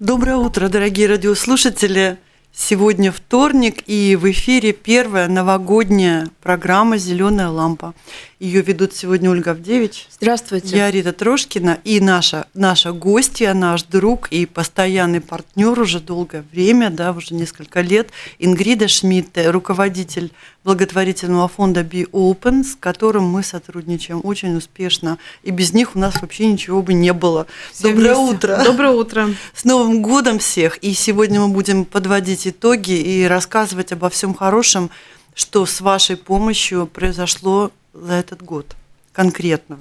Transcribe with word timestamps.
Доброе 0.00 0.36
утро, 0.36 0.68
дорогие 0.68 1.08
радиослушатели. 1.08 2.18
Сегодня 2.52 3.10
вторник, 3.10 3.82
и 3.88 4.14
в 4.14 4.30
эфире 4.30 4.72
первая 4.72 5.26
новогодняя 5.26 6.28
программа 6.40 6.98
«Зеленая 6.98 7.48
лампа». 7.48 7.94
Ее 8.40 8.62
ведут 8.62 8.94
сегодня 8.94 9.32
Ольга 9.32 9.50
Авдевич. 9.50 10.06
Здравствуйте. 10.12 10.76
Я 10.76 10.92
Рита 10.92 11.12
Трошкина 11.12 11.80
и 11.82 11.98
наша, 11.98 12.46
наша 12.54 12.92
гостья, 12.92 13.52
наш 13.52 13.82
друг 13.82 14.28
и 14.30 14.46
постоянный 14.46 15.20
партнер 15.20 15.76
уже 15.80 15.98
долгое 15.98 16.44
время, 16.52 16.90
да, 16.90 17.10
уже 17.10 17.34
несколько 17.34 17.80
лет, 17.80 18.10
Ингрида 18.38 18.86
Шмидт, 18.86 19.36
руководитель 19.44 20.30
благотворительного 20.62 21.48
фонда 21.48 21.80
Be 21.80 22.08
Open, 22.12 22.62
с 22.62 22.76
которым 22.76 23.24
мы 23.24 23.42
сотрудничаем 23.42 24.20
очень 24.22 24.56
успешно. 24.56 25.18
И 25.42 25.50
без 25.50 25.72
них 25.72 25.96
у 25.96 25.98
нас 25.98 26.22
вообще 26.22 26.46
ничего 26.46 26.80
бы 26.80 26.94
не 26.94 27.12
было. 27.12 27.48
Все 27.72 27.88
Доброе 27.88 28.14
вместе. 28.14 28.36
утро. 28.36 28.62
Доброе 28.64 28.90
утро. 28.92 29.34
С 29.52 29.64
Новым 29.64 30.00
годом 30.00 30.38
всех! 30.38 30.78
И 30.78 30.92
сегодня 30.92 31.40
мы 31.40 31.48
будем 31.48 31.84
подводить 31.84 32.46
итоги 32.46 32.92
и 32.92 33.24
рассказывать 33.24 33.90
обо 33.90 34.08
всем 34.10 34.32
хорошем, 34.32 34.90
что 35.34 35.66
с 35.66 35.80
вашей 35.80 36.16
помощью 36.16 36.86
произошло 36.86 37.70
за 38.00 38.14
этот 38.14 38.42
год 38.42 38.76
конкретно. 39.12 39.78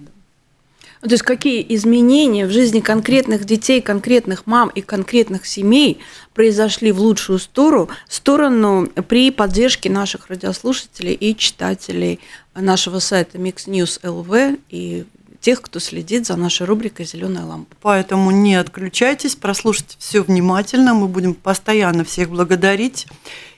То 1.02 1.12
есть 1.12 1.24
какие 1.24 1.64
изменения 1.76 2.48
в 2.48 2.52
жизни 2.52 2.80
конкретных 2.80 3.46
детей, 3.46 3.82
конкретных 3.82 4.48
мам 4.48 4.70
и 4.70 4.82
конкретных 4.82 5.46
семей 5.46 6.00
произошли 6.34 6.92
в 6.92 7.00
лучшую 7.00 7.38
сторону, 7.38 7.90
сторону 8.10 8.88
при 9.08 9.30
поддержке 9.30 9.92
наших 9.92 10.30
радиослушателей 10.30 11.14
и 11.14 11.36
читателей 11.36 12.20
нашего 12.56 12.98
сайта 13.00 13.38
Mix 13.38 13.68
News 13.68 14.02
LV 14.02 14.60
и 14.70 15.06
тех, 15.40 15.62
кто 15.62 15.80
следит 15.80 16.26
за 16.26 16.36
нашей 16.36 16.66
рубрикой 16.66 17.06
«Зеленая 17.06 17.46
лампа». 17.46 17.76
Поэтому 17.82 18.32
не 18.32 18.56
отключайтесь, 18.56 19.36
прослушайте 19.36 19.96
все 20.00 20.22
внимательно, 20.22 20.96
мы 20.96 21.08
будем 21.08 21.36
постоянно 21.36 22.04
всех 22.04 22.30
благодарить. 22.30 23.06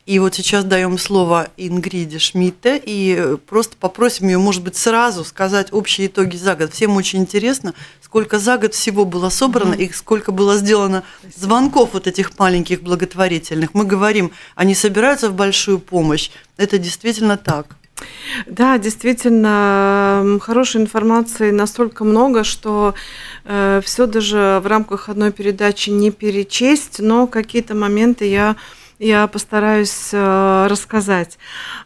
И 0.09 0.17
вот 0.17 0.33
сейчас 0.33 0.65
даем 0.65 0.97
слово 0.97 1.49
Ингриде 1.55 2.17
Шмидте 2.17 2.81
и 2.83 3.37
просто 3.45 3.75
попросим 3.79 4.27
ее, 4.27 4.39
может 4.39 4.63
быть, 4.63 4.75
сразу 4.75 5.23
сказать 5.23 5.71
общие 5.71 6.07
итоги 6.07 6.35
за 6.35 6.55
год. 6.55 6.73
Всем 6.73 6.95
очень 6.95 7.19
интересно, 7.19 7.75
сколько 8.01 8.39
за 8.39 8.57
год 8.57 8.73
всего 8.73 9.05
было 9.05 9.29
собрано 9.29 9.75
mm-hmm. 9.75 9.85
и 9.85 9.93
сколько 9.93 10.31
было 10.31 10.57
сделано 10.57 11.03
звонков 11.37 11.91
вот 11.93 12.07
этих 12.07 12.39
маленьких 12.39 12.81
благотворительных. 12.81 13.75
Мы 13.75 13.85
говорим, 13.85 14.31
они 14.55 14.73
собираются 14.73 15.29
в 15.29 15.35
большую 15.35 15.77
помощь. 15.77 16.31
Это 16.57 16.79
действительно 16.79 17.37
так. 17.37 17.67
Да, 18.47 18.79
действительно, 18.79 20.39
хорошей 20.41 20.81
информации 20.81 21.51
настолько 21.51 22.03
много, 22.03 22.43
что 22.43 22.95
э, 23.45 23.79
все 23.85 24.07
даже 24.07 24.59
в 24.63 24.65
рамках 24.65 25.07
одной 25.07 25.31
передачи 25.31 25.91
не 25.91 26.09
перечесть, 26.09 26.97
но 26.97 27.27
какие-то 27.27 27.75
моменты 27.75 28.25
я 28.25 28.55
я 28.99 29.27
постараюсь 29.27 30.09
э, 30.11 30.67
рассказать. 30.69 31.37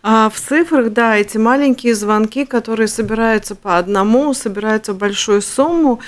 А 0.02 0.30
в 0.30 0.40
цифрах, 0.40 0.92
да, 0.92 1.16
эти 1.16 1.38
маленькие 1.38 1.94
звонки, 1.94 2.44
которые 2.46 2.88
собираются 2.88 3.56
по 3.56 3.78
одному, 3.78 4.34
собираются 4.34 4.94
большую 4.94 5.42
сумму. 5.42 6.00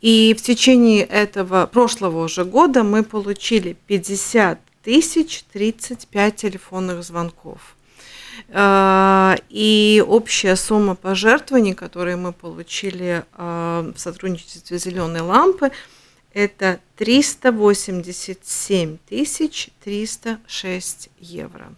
И 0.00 0.34
в 0.38 0.42
течение 0.42 1.04
этого 1.04 1.66
прошлого 1.66 2.24
уже 2.24 2.44
года 2.44 2.82
мы 2.82 3.02
получили 3.02 3.76
50 3.86 4.58
тысяч 4.82 5.44
35 5.52 6.36
телефонных 6.36 7.02
звонков. 7.04 7.76
Э, 8.48 9.36
и 9.50 10.02
общая 10.06 10.56
сумма 10.56 10.94
пожертвований, 10.94 11.74
которые 11.74 12.16
мы 12.16 12.32
получили 12.32 13.24
э, 13.36 13.92
в 13.94 14.00
сотрудничестве 14.00 14.78
«Зеленой 14.78 15.20
лампы», 15.20 15.72
это 16.32 16.80
387 16.96 18.98
тысяч 19.08 19.70
306 19.82 21.10
евро. 21.18 21.72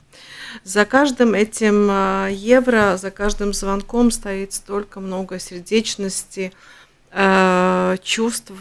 За 0.64 0.84
каждым 0.84 1.34
этим 1.34 2.28
евро, 2.30 2.96
за 2.96 3.10
каждым 3.10 3.52
звонком 3.52 4.10
стоит 4.10 4.52
столько 4.52 5.00
много 5.00 5.38
сердечности, 5.38 6.52
чувств. 8.02 8.52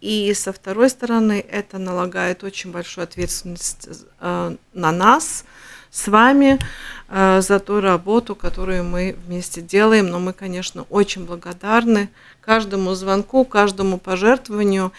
И 0.00 0.34
со 0.34 0.52
второй 0.52 0.88
стороны, 0.88 1.44
это 1.46 1.78
налагает 1.78 2.42
очень 2.42 2.72
большую 2.72 3.04
ответственность 3.04 3.88
на 4.20 4.56
нас, 4.72 5.44
с 5.90 6.08
вами, 6.08 6.58
за 7.08 7.58
ту 7.58 7.80
работу, 7.80 8.36
которую 8.36 8.84
мы 8.84 9.16
вместе 9.26 9.60
делаем. 9.60 10.08
Но 10.08 10.20
мы, 10.20 10.32
конечно, 10.32 10.86
очень 10.90 11.24
благодарны 11.24 12.08
каждому 12.40 12.94
звонку, 12.94 13.44
каждому 13.44 13.98
пожертвованию. 13.98 14.92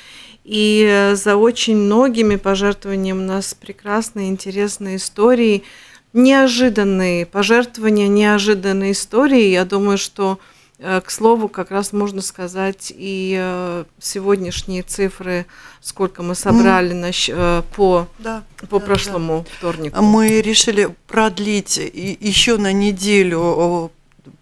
И 0.44 1.12
за 1.14 1.36
очень 1.38 1.78
многими 1.78 2.36
пожертвованиями 2.36 3.20
у 3.20 3.26
нас 3.26 3.54
прекрасные, 3.54 4.30
интересные 4.30 4.98
истории, 4.98 5.64
неожиданные 6.14 7.26
пожертвования, 7.26 8.08
неожиданные 8.10 8.92
истории. 8.92 9.50
Я 9.50 9.64
думаю, 9.64 9.98
что, 9.98 10.40
к 10.82 11.12
слову, 11.12 11.48
как 11.48 11.72
раз 11.72 11.94
можно 11.94 12.22
сказать 12.22 12.92
и 12.96 13.84
сегоднешние 14.00 14.82
цифры, 14.84 15.46
сколько 15.80 16.24
мы 16.24 16.34
собрали 16.36 16.96
mm. 16.96 17.36
на, 17.36 17.62
по, 17.76 18.08
да, 18.20 18.44
по 18.70 18.80
да, 18.80 18.86
прошлому 18.86 19.46
да. 19.46 19.58
вторнику. 19.58 20.02
Мы 20.02 20.42
решили 20.42 20.90
продлить 21.08 21.78
еще 21.78 22.58
на 22.58 22.74
неделю 22.74 23.92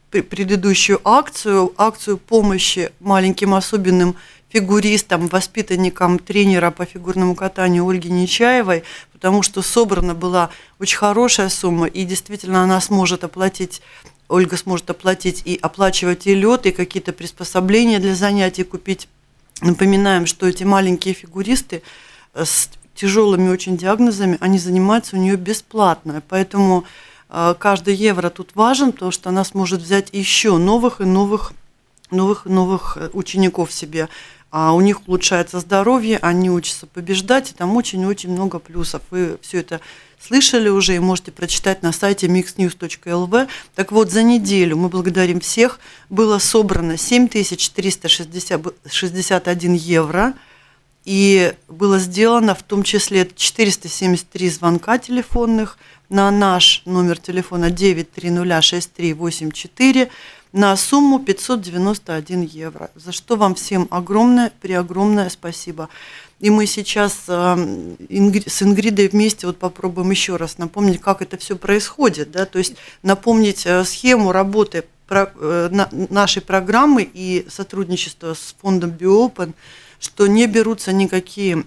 предыдущую 0.09 0.99
акцию, 1.03 1.73
акцию 1.77 2.17
помощи 2.17 2.91
маленьким 2.99 3.53
особенным 3.53 4.15
фигуристам, 4.49 5.27
воспитанникам 5.27 6.19
тренера 6.19 6.71
по 6.71 6.85
фигурному 6.85 7.35
катанию 7.35 7.87
Ольги 7.87 8.09
Нечаевой, 8.09 8.83
потому 9.13 9.41
что 9.43 9.61
собрана 9.61 10.13
была 10.13 10.49
очень 10.79 10.97
хорошая 10.97 11.49
сумма, 11.49 11.87
и 11.87 12.03
действительно 12.03 12.63
она 12.63 12.81
сможет 12.81 13.23
оплатить 13.23 13.81
Ольга 14.29 14.57
сможет 14.57 14.87
оплатить 14.91 15.41
и 15.43 15.57
оплачивать 15.59 16.27
и 16.27 16.35
лед, 16.35 16.67
и 16.67 16.71
какие-то 16.71 17.13
приспособления 17.13 17.97
для 17.99 18.13
занятий 18.13 18.63
купить. 18.63 19.07
Напоминаем, 19.61 20.27
что 20.27 20.47
эти 20.47 20.63
маленькие 20.63 21.15
фигуристы 21.15 21.81
с 22.35 22.69
тяжелыми 22.93 23.49
очень 23.49 23.75
диагнозами, 23.75 24.37
они 24.39 24.59
занимаются 24.59 25.15
у 25.15 25.19
нее 25.19 25.35
бесплатно. 25.35 26.21
Поэтому 26.29 26.85
каждый 27.27 27.95
евро 27.95 28.29
тут 28.29 28.51
важен, 28.53 28.91
потому 28.91 29.11
что 29.11 29.29
она 29.29 29.43
сможет 29.43 29.81
взять 29.81 30.09
еще 30.11 30.57
новых 30.57 31.01
и 31.01 31.05
новых, 31.05 31.53
новых, 32.11 32.45
новых 32.45 32.97
учеников 33.13 33.71
себе. 33.73 34.09
А 34.51 34.73
у 34.73 34.81
них 34.81 35.07
улучшается 35.07 35.59
здоровье, 35.59 36.17
они 36.21 36.49
учатся 36.49 36.87
побеждать, 36.87 37.51
и 37.51 37.53
там 37.53 37.75
очень-очень 37.75 38.31
много 38.31 38.57
плюсов. 38.57 39.03
Вы 39.11 39.37
все 39.41 39.59
это 39.59 39.79
слышали 40.19 40.69
уже 40.69 40.95
и 40.95 40.99
можете 40.99 41.31
прочитать 41.31 41.83
на 41.83 41.91
сайте 41.91 42.25
mixnews.lv. 42.27 43.47
Так 43.75 43.91
вот, 43.91 44.09
за 44.11 44.23
неделю 44.23 44.77
мы 44.77 44.89
благодарим 44.89 45.39
всех. 45.39 45.79
Было 46.09 46.39
собрано 46.39 46.97
7361 46.97 49.73
евро. 49.73 50.33
И 51.05 51.53
было 51.67 51.97
сделано 51.97 52.53
в 52.53 52.61
том 52.61 52.83
числе 52.83 53.25
473 53.33 54.49
звонка 54.49 54.97
телефонных 54.97 55.77
на 56.09 56.29
наш 56.29 56.81
номер 56.85 57.17
телефона 57.17 57.69
9306384 57.69 60.09
на 60.51 60.75
сумму 60.75 61.19
591 61.19 62.41
евро, 62.41 62.89
за 62.95 63.11
что 63.11 63.35
вам 63.35 63.53
всем 63.55 63.87
огромное, 63.91 64.51
преогромное 64.61 65.29
спасибо. 65.29 65.89
И 66.39 66.49
мы 66.49 66.65
сейчас 66.65 67.25
с 67.25 68.63
Ингридой 68.63 69.09
вместе 69.09 69.45
вот 69.45 69.57
попробуем 69.57 70.09
еще 70.11 70.37
раз 70.37 70.57
напомнить, 70.57 71.01
как 71.01 71.21
это 71.21 71.37
все 71.37 71.55
происходит, 71.55 72.31
да, 72.31 72.45
то 72.45 72.57
есть 72.57 72.75
напомнить 73.03 73.67
схему 73.85 74.31
работы 74.31 74.85
нашей 76.09 76.41
программы 76.41 77.09
и 77.11 77.45
сотрудничества 77.49 78.33
с 78.33 78.55
фондом 78.61 78.91
BioOpen, 78.91 79.53
что 79.99 80.27
не 80.27 80.47
берутся 80.47 80.93
никакие 80.93 81.65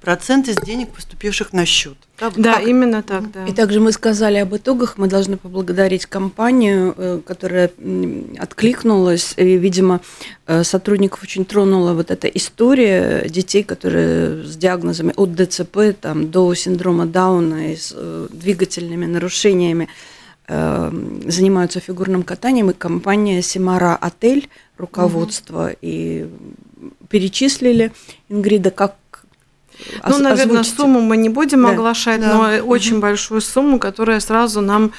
проценты 0.00 0.52
с 0.52 0.56
денег, 0.56 0.92
поступивших 0.92 1.52
на 1.52 1.66
счет. 1.66 1.96
Да, 2.20 2.30
Да, 2.36 2.54
как- 2.54 2.66
именно 2.68 3.02
так, 3.02 3.30
да. 3.32 3.44
И 3.46 3.52
также 3.52 3.80
мы 3.80 3.90
сказали 3.90 4.36
об 4.36 4.54
итогах. 4.54 4.98
Мы 4.98 5.08
должны 5.08 5.36
поблагодарить 5.36 6.06
компанию, 6.06 6.94
э, 6.96 7.20
которая 7.26 7.70
откликнулась. 8.38 9.34
И, 9.36 9.56
видимо, 9.58 10.00
э, 10.46 10.62
сотрудников 10.62 11.22
очень 11.24 11.44
тронула 11.44 11.92
вот 11.92 12.10
эта 12.12 12.28
история 12.28 13.28
детей, 13.28 13.64
которые 13.64 14.44
с 14.44 14.56
диагнозами 14.56 15.12
от 15.16 15.34
ДЦП 15.34 15.78
там, 16.00 16.30
до 16.30 16.54
синдрома 16.54 17.06
Дауна 17.06 17.72
и 17.72 17.76
с 17.76 17.92
э, 17.96 18.28
двигательными 18.30 19.06
нарушениями 19.06 19.88
занимаются 20.46 21.80
фигурным 21.80 22.22
катанием. 22.22 22.68
И 22.68 22.74
компания 22.74 23.40
Симара 23.40 23.96
Отель, 23.96 24.50
руководство, 24.76 25.70
и 25.80 26.28
перечислили. 27.08 27.92
Ингрида, 28.28 28.70
как 28.70 28.96
Ну, 30.08 30.18
наверное, 30.18 30.60
озвучите? 30.60 30.76
сумму 30.76 31.00
мы 31.00 31.16
не 31.16 31.28
будем 31.28 31.62
Да. 31.62 31.70
оглашать, 31.70 32.20
Да. 32.20 32.32
но 32.34 32.64
очень 32.66 33.00
большую 33.00 33.40
сумму, 33.40 33.78
которая 33.78 34.20
сразу 34.20 34.60
нам 34.60 34.92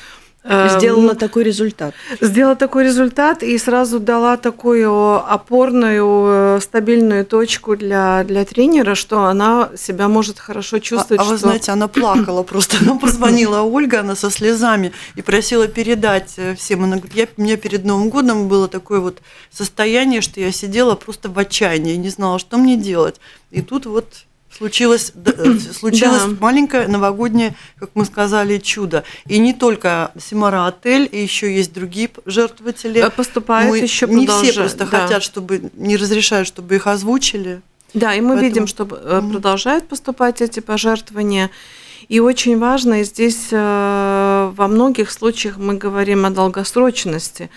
э, 0.48 0.78
сделала 0.78 1.16
такой 1.16 1.44
результат. 1.44 1.96
сделала 2.22 2.56
такой 2.56 2.84
результат 2.84 3.42
и 3.42 3.58
сразу 3.58 4.00
дала 4.00 4.38
такую 4.38 5.16
опорную, 5.28 6.58
э, 6.58 6.60
стабильную 6.62 7.26
точку 7.26 7.76
для, 7.76 8.24
для 8.24 8.46
тренера, 8.46 8.94
что 8.94 9.24
она 9.26 9.70
себя 9.76 10.08
может 10.08 10.38
хорошо 10.40 10.78
А, 10.78 10.80
чувствовать. 10.80 11.20
а 11.20 11.24
вы 11.24 11.38
что- 11.38 11.48
знаете, 11.48 11.72
она 11.72 11.88
плакала 11.88 12.44
просто. 12.52 12.78
Она 12.82 12.96
позвонила 12.96 13.62
Ольга, 13.62 14.02
она 14.02 14.16
со 14.16 14.30
слезами 14.30 14.92
и 15.16 15.24
просила 15.24 15.68
передать 15.68 16.34
э, 16.38 16.54
всем. 16.56 16.84
Она 16.84 16.98
говорит, 16.98 17.16
я, 17.16 17.28
у 17.38 17.42
меня 17.42 17.58
перед 17.58 17.84
Новым 17.84 18.10
годом 18.10 18.48
было 18.48 18.68
такое 18.68 19.00
вот 19.00 19.18
состояние, 19.52 20.22
что 20.22 20.40
я 20.40 20.52
сидела 20.52 20.94
просто 20.94 21.28
в 21.30 21.40
отчаянии, 21.40 21.96
не 21.96 22.10
знала, 22.10 22.38
что 22.38 22.58
мне 22.58 22.78
делать. 22.78 23.16
И 23.50 23.64
тут 23.64 23.88
вот 23.88 24.06
случилось, 24.58 25.12
э, 25.26 25.58
случилось 25.78 26.24
Да. 26.24 26.36
маленькое 26.40 26.88
новогоднее, 26.88 27.56
как 27.80 27.90
мы 27.94 28.06
сказали, 28.06 28.58
чудо. 28.60 29.04
И 29.28 29.38
не 29.40 29.54
только 29.54 30.12
Симара 30.20 30.68
Отель, 30.68 31.10
и 31.12 31.22
еще 31.22 31.54
есть 31.54 31.74
другие 31.74 32.10
жертвователи. 32.26 33.02
Э, 33.02 33.10
поступает 33.10 33.70
Мы- 33.70 33.80
еще 33.80 34.08
Не 34.08 34.18
все 34.18 34.26
продолжает, 34.28 34.56
просто 34.56 34.86
да. 34.86 34.98
хотят, 35.02 35.24
чтобы 35.24 35.70
не 35.74 35.98
разрешают, 35.98 36.48
чтобы 36.48 36.76
их 36.76 36.88
озвучили. 36.88 37.62
Да, 37.94 38.14
и 38.14 38.22
мы 38.22 38.30
Поэтому- 38.36 38.48
видим, 38.48 38.68
что 38.68 38.84
э, 38.92 39.22
продолжают 39.32 39.88
поступать 39.88 40.42
эти 40.42 40.60
пожертвования. 40.60 41.50
И 42.08 42.20
очень 42.20 42.60
важно, 42.60 43.02
и 43.02 43.04
здесь 43.04 43.48
во 43.52 44.68
многих 44.70 45.12
случаях 45.12 45.58
мы 45.58 45.74
говорим 45.74 46.26
о 46.26 46.30
долгосрочности. 46.30 47.50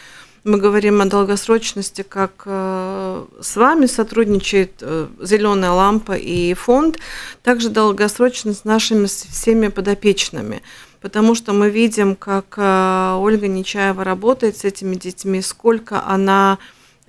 Мы 0.44 0.58
говорим 0.58 1.00
о 1.00 1.06
долгосрочности, 1.06 2.02
как 2.02 2.42
э, 2.46 3.24
с 3.40 3.56
вами 3.56 3.86
сотрудничает 3.86 4.82
Зеленая 5.20 5.72
лампа 5.72 6.12
и 6.12 6.54
фонд, 6.54 6.98
также 7.42 7.68
долгосрочность 7.68 8.60
с 8.60 8.64
нашими 8.64 9.06
всеми 9.06 9.68
подопечными. 9.68 10.62
Потому 11.00 11.34
что 11.34 11.52
мы 11.52 11.70
видим, 11.70 12.16
как 12.16 12.54
э, 12.56 13.16
Ольга 13.18 13.46
Нечаева 13.46 14.02
работает 14.04 14.56
с 14.56 14.64
этими 14.64 14.94
детьми, 14.96 15.40
сколько 15.42 16.04
она 16.04 16.58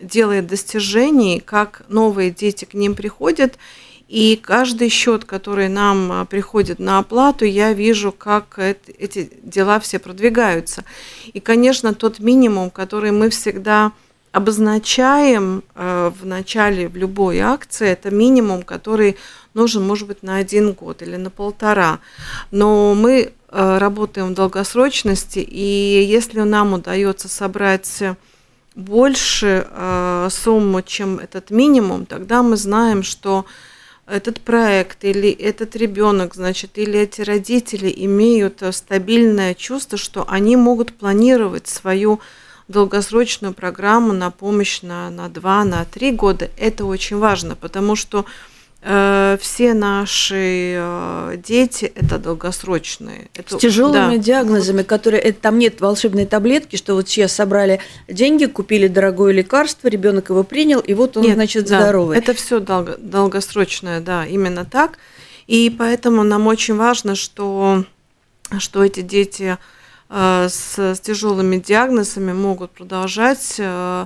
делает 0.01 0.47
достижений, 0.47 1.41
как 1.43 1.83
новые 1.87 2.31
дети 2.31 2.65
к 2.65 2.73
ним 2.73 2.95
приходят. 2.95 3.57
И 4.09 4.39
каждый 4.41 4.89
счет, 4.89 5.23
который 5.23 5.69
нам 5.69 6.11
а, 6.11 6.25
приходит 6.25 6.79
на 6.79 6.97
оплату, 6.97 7.45
я 7.45 7.73
вижу, 7.73 8.11
как 8.11 8.57
эт- 8.57 8.95
эти 8.97 9.31
дела 9.43 9.79
все 9.79 9.99
продвигаются. 9.99 10.83
И, 11.31 11.39
конечно, 11.39 11.93
тот 11.93 12.17
минимум, 12.17 12.71
который 12.71 13.11
мы 13.11 13.29
всегда 13.29 13.91
обозначаем 14.31 15.63
э, 15.75 16.11
в 16.19 16.25
начале 16.25 16.87
в 16.87 16.95
любой 16.95 17.39
акции, 17.39 17.87
это 17.87 18.09
минимум, 18.11 18.63
который 18.63 19.15
нужен, 19.53 19.85
может 19.85 20.07
быть, 20.07 20.23
на 20.23 20.37
один 20.37 20.73
год 20.73 21.01
или 21.03 21.15
на 21.15 21.29
полтора. 21.29 21.99
Но 22.49 22.95
мы 22.95 23.31
э, 23.51 23.77
работаем 23.77 24.29
в 24.29 24.33
долгосрочности, 24.33 25.39
и 25.39 26.03
если 26.03 26.41
нам 26.41 26.73
удается 26.73 27.27
собрать 27.27 28.03
больше 28.75 29.67
э, 29.69 30.27
сумму, 30.31 30.81
чем 30.81 31.19
этот 31.19 31.51
минимум, 31.51 32.05
тогда 32.05 32.43
мы 32.43 32.55
знаем, 32.55 33.03
что 33.03 33.45
этот 34.09 34.41
проект 34.41 35.03
или 35.05 35.29
этот 35.29 35.75
ребенок, 35.75 36.35
значит, 36.35 36.77
или 36.77 36.99
эти 36.99 37.21
родители 37.21 37.93
имеют 37.95 38.61
э, 38.61 38.71
стабильное 38.71 39.53
чувство, 39.53 39.97
что 39.97 40.25
они 40.27 40.55
могут 40.55 40.93
планировать 40.93 41.67
свою 41.67 42.19
долгосрочную 42.67 43.53
программу 43.53 44.13
на 44.13 44.31
помощь 44.31 44.81
на, 44.81 45.09
на 45.09 45.29
2, 45.29 45.63
на 45.65 45.85
3 45.85 46.11
года. 46.11 46.49
Это 46.57 46.85
очень 46.85 47.17
важно, 47.17 47.55
потому 47.55 47.95
что 47.95 48.25
все 48.81 49.73
наши 49.73 50.75
э, 50.77 51.37
дети 51.45 51.91
это 51.95 52.17
долгосрочные. 52.17 53.29
Это, 53.33 53.57
С 53.57 53.61
тяжелыми 53.61 54.15
да. 54.15 54.23
диагнозами, 54.23 54.83
которые 54.83 55.21
это, 55.21 55.41
там 55.41 55.59
нет 55.59 55.81
волшебной 55.81 56.25
таблетки, 56.25 56.77
что 56.77 56.95
вот 56.95 57.09
сейчас 57.09 57.33
собрали 57.33 57.81
деньги, 58.07 58.45
купили 58.45 58.87
дорогое 58.87 59.33
лекарство, 59.33 59.89
ребенок 59.89 60.29
его 60.29 60.43
принял, 60.43 60.79
и 60.79 60.93
вот 60.93 61.17
он, 61.17 61.23
Нет, 61.23 61.35
значит, 61.35 61.65
да, 61.65 61.81
здоровый. 61.81 62.17
Это 62.17 62.33
все 62.33 62.61
долго, 62.61 62.95
долгосрочное, 62.97 63.99
да, 63.99 64.25
именно 64.25 64.63
так. 64.63 64.97
И 65.47 65.75
поэтому 65.77 66.23
нам 66.23 66.47
очень 66.47 66.75
важно, 66.77 67.15
что, 67.15 67.83
что 68.59 68.85
эти 68.85 69.01
дети 69.01 69.57
э, 70.09 70.47
с, 70.49 70.77
с 70.77 70.99
тяжелыми 71.01 71.57
диагнозами 71.57 72.31
могут 72.31 72.71
продолжать 72.71 73.55
э, 73.57 74.05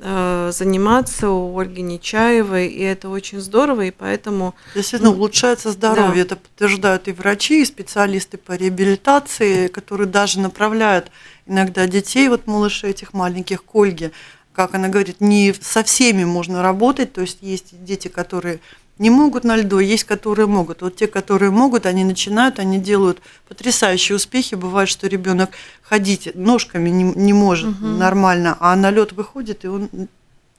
заниматься 0.00 1.30
у 1.30 1.58
Ольги 1.58 1.82
Нечаевой, 1.82 2.68
и 2.68 2.82
это 2.82 3.08
очень 3.08 3.40
здорово, 3.40 3.86
и 3.86 3.90
поэтому... 3.90 4.54
Действительно, 4.74 5.10
ну, 5.10 5.16
улучшается 5.16 5.72
здоровье. 5.72 6.14
да. 6.14 6.20
Это 6.20 6.36
подтверждают 6.36 7.08
и 7.08 7.12
врачи, 7.12 7.62
и 7.62 7.64
специалисты 7.64 8.38
по 8.38 8.52
реабилитации, 8.52 9.66
которые 9.66 10.06
даже 10.06 10.38
направляют 10.38 11.10
иногда 11.46 11.86
детей, 11.86 12.28
вот 12.28 12.46
малышей 12.46 12.90
этих 12.90 13.12
маленьких, 13.12 13.64
к 13.64 13.74
Ольге. 13.74 14.12
Как 14.52 14.74
она 14.74 14.88
говорит, 14.88 15.20
не 15.20 15.54
со 15.60 15.82
всеми 15.82 16.24
можно 16.24 16.62
работать, 16.62 17.12
то 17.12 17.20
есть 17.20 17.38
есть 17.40 17.84
дети, 17.84 18.08
которые 18.08 18.60
не 18.98 19.10
могут 19.10 19.44
на 19.44 19.56
льду, 19.56 19.78
есть, 19.78 20.04
которые 20.04 20.46
могут. 20.46 20.82
Вот 20.82 20.96
те, 20.96 21.06
которые 21.06 21.50
могут, 21.50 21.86
они 21.86 22.04
начинают, 22.04 22.58
они 22.58 22.78
делают 22.78 23.20
потрясающие 23.48 24.16
успехи. 24.16 24.54
Бывает, 24.56 24.88
что 24.88 25.06
ребенок 25.06 25.50
ходить 25.82 26.30
ножками 26.34 26.90
не, 26.90 27.04
не 27.04 27.32
может 27.32 27.68
Мгм. 27.80 27.98
нормально, 27.98 28.56
а 28.60 28.74
на 28.76 28.90
лед 28.90 29.12
выходит, 29.12 29.64
и 29.64 29.68
он 29.68 29.88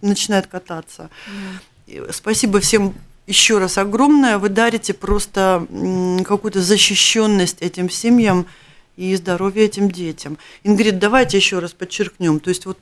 начинает 0.01 0.47
кататься. 0.47 1.09
И 1.87 2.01
Спасибо 2.11 2.59
всем 2.59 2.93
еще 3.27 3.57
раз 3.59 3.77
огромное. 3.77 4.37
Вы 4.37 4.49
дарите 4.49 4.93
просто 4.93 5.65
какую-то 6.25 6.61
защищенность 6.61 7.57
этим 7.61 7.89
семьям 7.89 8.45
и 8.97 9.15
здоровье 9.15 9.65
этим 9.65 9.91
детям. 9.91 10.37
Ингрид, 10.63 10.99
давайте 10.99 11.37
еще 11.37 11.59
раз 11.59 11.71
подчеркнем. 11.73 12.39
То 12.39 12.49
есть 12.49 12.65
вот 12.65 12.77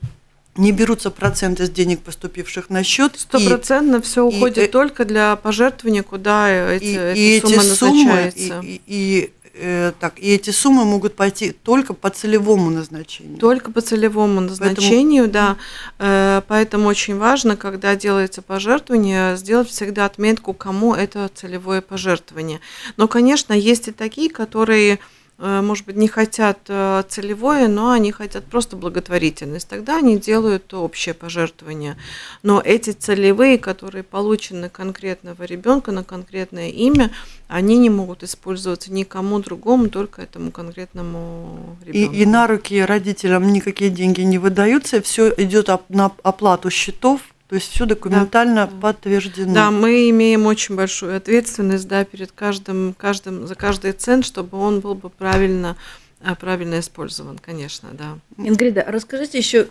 не 0.56 0.72
берутся 0.72 1.10
проценты 1.10 1.66
с 1.66 1.70
денег, 1.70 2.00
поступивших 2.00 2.68
на 2.70 2.82
счет. 2.82 3.12
Стопроцентно 3.18 4.00
все 4.02 4.28
и- 4.28 4.34
уходит 4.36 4.58
э, 4.58 4.66
только 4.68 5.04
для 5.04 5.36
пожертвования, 5.36 6.02
куда 6.02 6.48
эти, 6.74 6.84
и, 6.84 6.94
эта 6.94 7.14
и 7.18 7.40
сумма 7.40 7.54
эти 7.62 7.66
суммы, 7.74 8.04
назначается. 8.14 8.60
и, 8.64 8.66
и- 8.74 8.80
и, 8.86 9.32
э, 9.60 9.92
так, 10.00 10.18
и 10.18 10.30
эти 10.30 10.50
суммы 10.50 10.84
могут 10.84 11.14
пойти 11.14 11.52
только 11.52 11.94
по 11.94 12.10
целевому 12.10 12.70
назначению. 12.70 13.38
Только 13.38 13.70
по 13.70 13.80
целевому 13.80 14.40
назначению, 14.40 15.28
да. 15.28 15.56
Э, 15.98 16.42
Поэтому 16.48 16.88
очень 16.88 17.16
важно, 17.18 17.56
когда 17.56 17.94
делается 17.94 18.42
пожертвование, 18.42 19.36
сделать 19.36 19.68
всегда 19.68 20.06
отметку, 20.06 20.54
кому 20.54 20.94
это 20.94 21.30
целевое 21.34 21.82
пожертвование. 21.82 22.60
Но, 22.96 23.06
конечно, 23.08 23.52
есть 23.52 23.88
и 23.88 23.92
такие, 23.92 24.28
которые, 24.30 24.94
э, 24.94 24.98
может 25.38 25.86
быть, 25.86 25.94
не 25.94 26.08
хотят 26.08 26.58
э, 26.66 27.04
целевое, 27.08 27.68
но 27.68 27.92
они 27.92 28.10
хотят 28.10 28.44
просто 28.44 28.76
благотворительность. 28.76 29.68
Тогда 29.68 29.98
они 29.98 30.18
делают 30.18 30.74
общее 30.74 31.14
пожертвование. 31.14 31.96
Но 32.42 32.60
эти 32.60 32.90
целевые, 32.90 33.58
которые 33.58 34.02
получены 34.02 34.68
конкретного 34.68 35.44
ребенка 35.44 35.92
на 35.92 36.02
конкретное 36.02 36.70
имя, 36.70 37.12
они 37.46 37.78
не 37.78 37.88
могут 37.88 38.24
использоваться 38.24 38.92
никому 38.92 39.38
другому, 39.38 39.88
только 39.88 40.22
этому 40.22 40.50
конкретному 40.50 41.76
И, 41.84 41.92
ребенку. 41.92 42.14
и 42.16 42.26
на 42.26 42.46
руки 42.48 42.82
родителям 42.82 43.52
никакие 43.52 43.90
деньги 43.90 44.22
не 44.22 44.38
выдаются, 44.38 45.00
все 45.02 45.32
идет 45.36 45.68
на 45.88 46.10
оплату 46.24 46.68
счетов, 46.70 47.20
то 47.48 47.54
есть 47.54 47.70
все 47.70 47.86
документально 47.86 48.66
подтверждено. 48.66 49.54
Да, 49.54 49.70
мы 49.70 50.10
имеем 50.10 50.44
очень 50.46 50.76
большую 50.76 51.16
ответственность 51.16 51.88
да, 51.88 52.04
перед 52.04 52.30
каждым, 52.30 52.94
каждым, 52.96 53.46
за 53.46 53.54
каждый 53.54 53.92
цент, 53.92 54.26
чтобы 54.26 54.58
он 54.58 54.80
был 54.80 54.94
бы 54.94 55.08
правильно, 55.08 55.76
а, 56.20 56.34
правильно 56.34 56.78
использован, 56.78 57.38
конечно, 57.38 57.88
да. 57.92 58.18
Ингрида, 58.36 58.84
расскажите 58.86 59.38
еще 59.38 59.66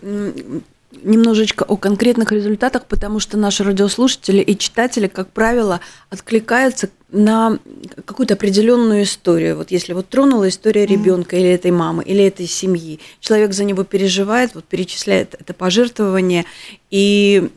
немножечко 0.90 1.64
о 1.64 1.76
конкретных 1.76 2.32
результатах, 2.32 2.86
потому 2.86 3.20
что 3.20 3.36
наши 3.36 3.62
радиослушатели 3.62 4.40
и 4.40 4.56
читатели, 4.56 5.06
как 5.06 5.30
правило, 5.30 5.80
откликаются 6.10 6.90
на 7.10 7.58
какую-то 8.04 8.34
определенную 8.34 9.04
историю. 9.04 9.56
Вот 9.56 9.70
если 9.70 9.94
вот 9.94 10.08
тронула 10.08 10.48
история 10.48 10.84
ребенка 10.84 11.36
или 11.36 11.48
этой 11.48 11.70
мамы, 11.70 12.02
или 12.02 12.22
этой 12.22 12.46
семьи, 12.46 13.00
человек 13.20 13.54
за 13.54 13.64
него 13.64 13.82
переживает, 13.84 14.54
вот 14.54 14.64
перечисляет 14.64 15.34
это 15.38 15.54
пожертвование, 15.54 16.44
и 16.90 17.48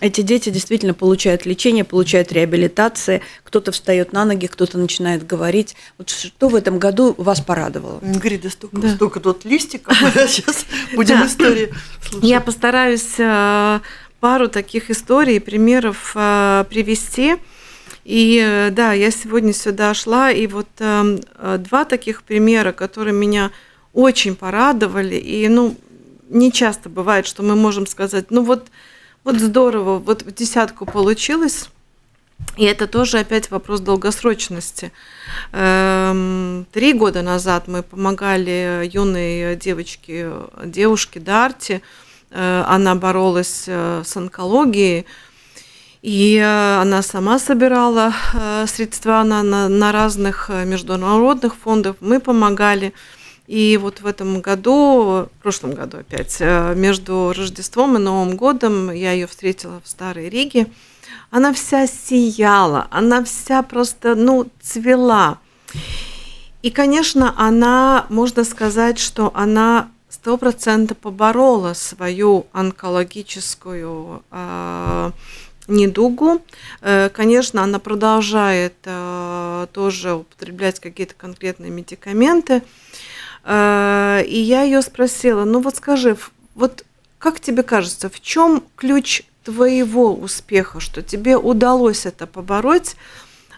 эти 0.00 0.22
дети 0.22 0.50
действительно 0.50 0.92
получают 0.92 1.46
лечение, 1.46 1.84
получают 1.84 2.32
реабилитации, 2.32 3.22
кто-то 3.44 3.70
встает 3.70 4.12
на 4.12 4.24
ноги, 4.24 4.46
кто-то 4.46 4.76
начинает 4.76 5.24
говорить. 5.24 5.76
Вот 5.98 6.10
что 6.10 6.48
в 6.48 6.56
этом 6.56 6.80
году 6.80 7.14
вас 7.16 7.40
порадовало? 7.40 8.00
Ингрида, 8.02 8.50
столько, 8.50 8.76
да. 8.76 8.94
столько 8.94 9.20
тут 9.20 9.44
листиков, 9.44 9.96
сейчас 10.28 10.66
будем 10.94 11.24
истории 11.24 11.72
слушать. 12.02 12.28
Я 12.28 12.40
постараюсь 12.40 13.14
э, 13.18 13.80
пару 14.18 14.48
таких 14.48 14.90
историй, 14.90 15.40
примеров 15.40 16.12
э, 16.16 16.64
привести. 16.68 17.36
И 18.06 18.40
э, 18.40 18.70
да, 18.70 18.92
я 18.92 19.10
сегодня 19.10 19.52
сюда 19.52 19.92
шла, 19.92 20.30
и 20.30 20.46
вот 20.46 20.68
э, 20.78 21.18
э, 21.38 21.58
два 21.58 21.84
таких 21.84 22.22
примера, 22.22 22.70
которые 22.70 23.12
меня 23.12 23.50
очень 23.94 24.36
порадовали, 24.36 25.16
и 25.16 25.48
ну, 25.48 25.76
не 26.28 26.52
часто 26.52 26.88
бывает, 26.88 27.26
что 27.26 27.42
мы 27.42 27.56
можем 27.56 27.84
сказать, 27.88 28.26
ну 28.30 28.44
вот, 28.44 28.68
вот 29.24 29.40
здорово, 29.40 29.98
вот 29.98 30.22
в 30.22 30.32
десятку 30.32 30.86
получилось, 30.86 31.68
и 32.56 32.64
это 32.64 32.86
тоже 32.86 33.18
опять 33.18 33.50
вопрос 33.50 33.80
долгосрочности. 33.80 34.92
Эм, 35.50 36.64
три 36.70 36.92
года 36.92 37.22
назад 37.22 37.66
мы 37.66 37.82
помогали 37.82 38.88
юной 38.88 39.56
девочке, 39.56 40.30
девушке 40.64 41.18
Дарте, 41.18 41.82
она 42.30 42.94
боролась 42.94 43.64
с 43.66 44.16
онкологией, 44.16 45.06
и 46.02 46.36
э, 46.36 46.80
она 46.80 47.02
сама 47.02 47.38
собирала 47.38 48.12
э, 48.34 48.66
средства 48.66 49.22
на, 49.24 49.42
на, 49.42 49.68
на 49.68 49.92
разных 49.92 50.50
э, 50.50 50.64
международных 50.64 51.56
фондах. 51.56 51.96
Мы 52.00 52.20
помогали. 52.20 52.92
И 53.46 53.78
вот 53.80 54.00
в 54.00 54.06
этом 54.06 54.40
году, 54.40 55.28
в 55.38 55.42
прошлом 55.42 55.74
году 55.74 55.98
опять, 55.98 56.40
между 56.40 57.32
Рождеством 57.36 57.96
и 57.96 58.00
Новым 58.00 58.36
годом 58.36 58.90
я 58.90 59.12
ее 59.12 59.28
встретила 59.28 59.80
в 59.84 59.88
Старой 59.88 60.28
Риге. 60.28 60.66
Она 61.30 61.52
вся 61.52 61.86
сияла, 61.86 62.88
она 62.90 63.22
вся 63.22 63.62
просто, 63.62 64.16
ну, 64.16 64.48
цвела. 64.60 65.38
И, 66.62 66.70
конечно, 66.70 67.34
она, 67.36 68.06
можно 68.08 68.42
сказать, 68.42 68.98
что 68.98 69.30
она 69.32 69.90
сто 70.08 70.36
процентов 70.38 70.96
поборола 70.96 71.74
свою 71.74 72.46
онкологическую 72.52 74.24
э, 74.32 75.10
недугу. 75.68 76.42
Э, 76.80 77.08
конечно, 77.08 77.62
она 77.62 77.78
продолжает 77.78 78.74
э, 78.84 79.66
тоже 79.72 80.14
употреблять 80.14 80.80
какие-то 80.80 81.14
конкретные 81.14 81.70
медикаменты. 81.70 82.62
Э, 83.44 84.22
и 84.26 84.38
я 84.38 84.62
ее 84.62 84.82
спросила, 84.82 85.44
ну 85.44 85.60
вот 85.60 85.76
скажи, 85.76 86.16
вот 86.54 86.84
как 87.18 87.40
тебе 87.40 87.62
кажется, 87.62 88.08
в 88.08 88.20
чем 88.20 88.62
ключ 88.76 89.22
твоего 89.44 90.14
успеха, 90.14 90.80
что 90.80 91.02
тебе 91.02 91.36
удалось 91.36 92.06
это 92.06 92.26
побороть? 92.26 92.96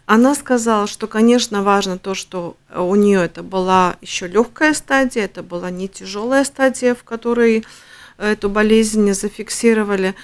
Она 0.06 0.34
сказала, 0.34 0.86
что, 0.86 1.06
конечно, 1.06 1.62
важно 1.62 1.98
то, 1.98 2.14
что 2.14 2.56
у 2.74 2.94
нее 2.94 3.24
это 3.24 3.42
была 3.42 3.96
еще 4.00 4.26
легкая 4.26 4.72
стадия, 4.72 5.24
это 5.24 5.42
была 5.42 5.70
не 5.70 5.86
тяжелая 5.86 6.44
стадия, 6.44 6.94
в 6.94 7.04
которой 7.04 7.66
эту 8.16 8.48
болезнь 8.48 9.12
зафиксировали. 9.12 10.14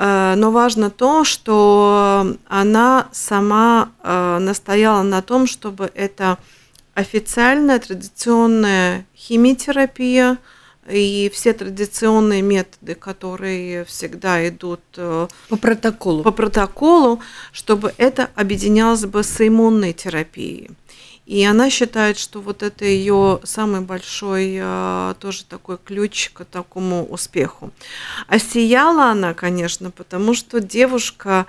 Э, 0.00 0.34
но 0.34 0.50
важно 0.50 0.88
то, 0.88 1.24
что 1.24 2.34
она 2.48 3.08
сама 3.12 3.90
э, 4.02 4.38
настояла 4.38 5.02
на 5.02 5.20
том, 5.20 5.46
чтобы 5.46 5.90
это 5.94 6.38
официальная 6.94 7.78
традиционная 7.78 9.06
химиотерапия 9.14 10.38
и 10.88 11.30
все 11.34 11.52
традиционные 11.52 12.40
методы, 12.40 12.94
которые 12.94 13.84
всегда 13.84 14.48
идут 14.48 14.80
э, 14.96 15.28
по 15.50 15.56
протоколу, 15.58 16.22
по 16.22 16.32
протоколу 16.32 17.20
чтобы 17.52 17.92
это 17.98 18.30
объединялось 18.34 19.04
бы 19.04 19.22
с 19.22 19.46
иммунной 19.46 19.92
терапией. 19.92 20.70
И 21.30 21.44
она 21.44 21.70
считает, 21.70 22.18
что 22.18 22.40
вот 22.40 22.64
это 22.64 22.84
ее 22.84 23.38
самый 23.44 23.82
большой 23.82 24.58
а, 24.60 25.14
тоже 25.20 25.44
такой 25.44 25.78
ключ 25.78 26.30
к 26.30 26.44
такому 26.44 27.06
успеху. 27.06 27.70
А 28.26 28.40
сияла 28.40 29.12
она, 29.12 29.32
конечно, 29.32 29.92
потому 29.92 30.34
что 30.34 30.58
девушка 30.58 31.46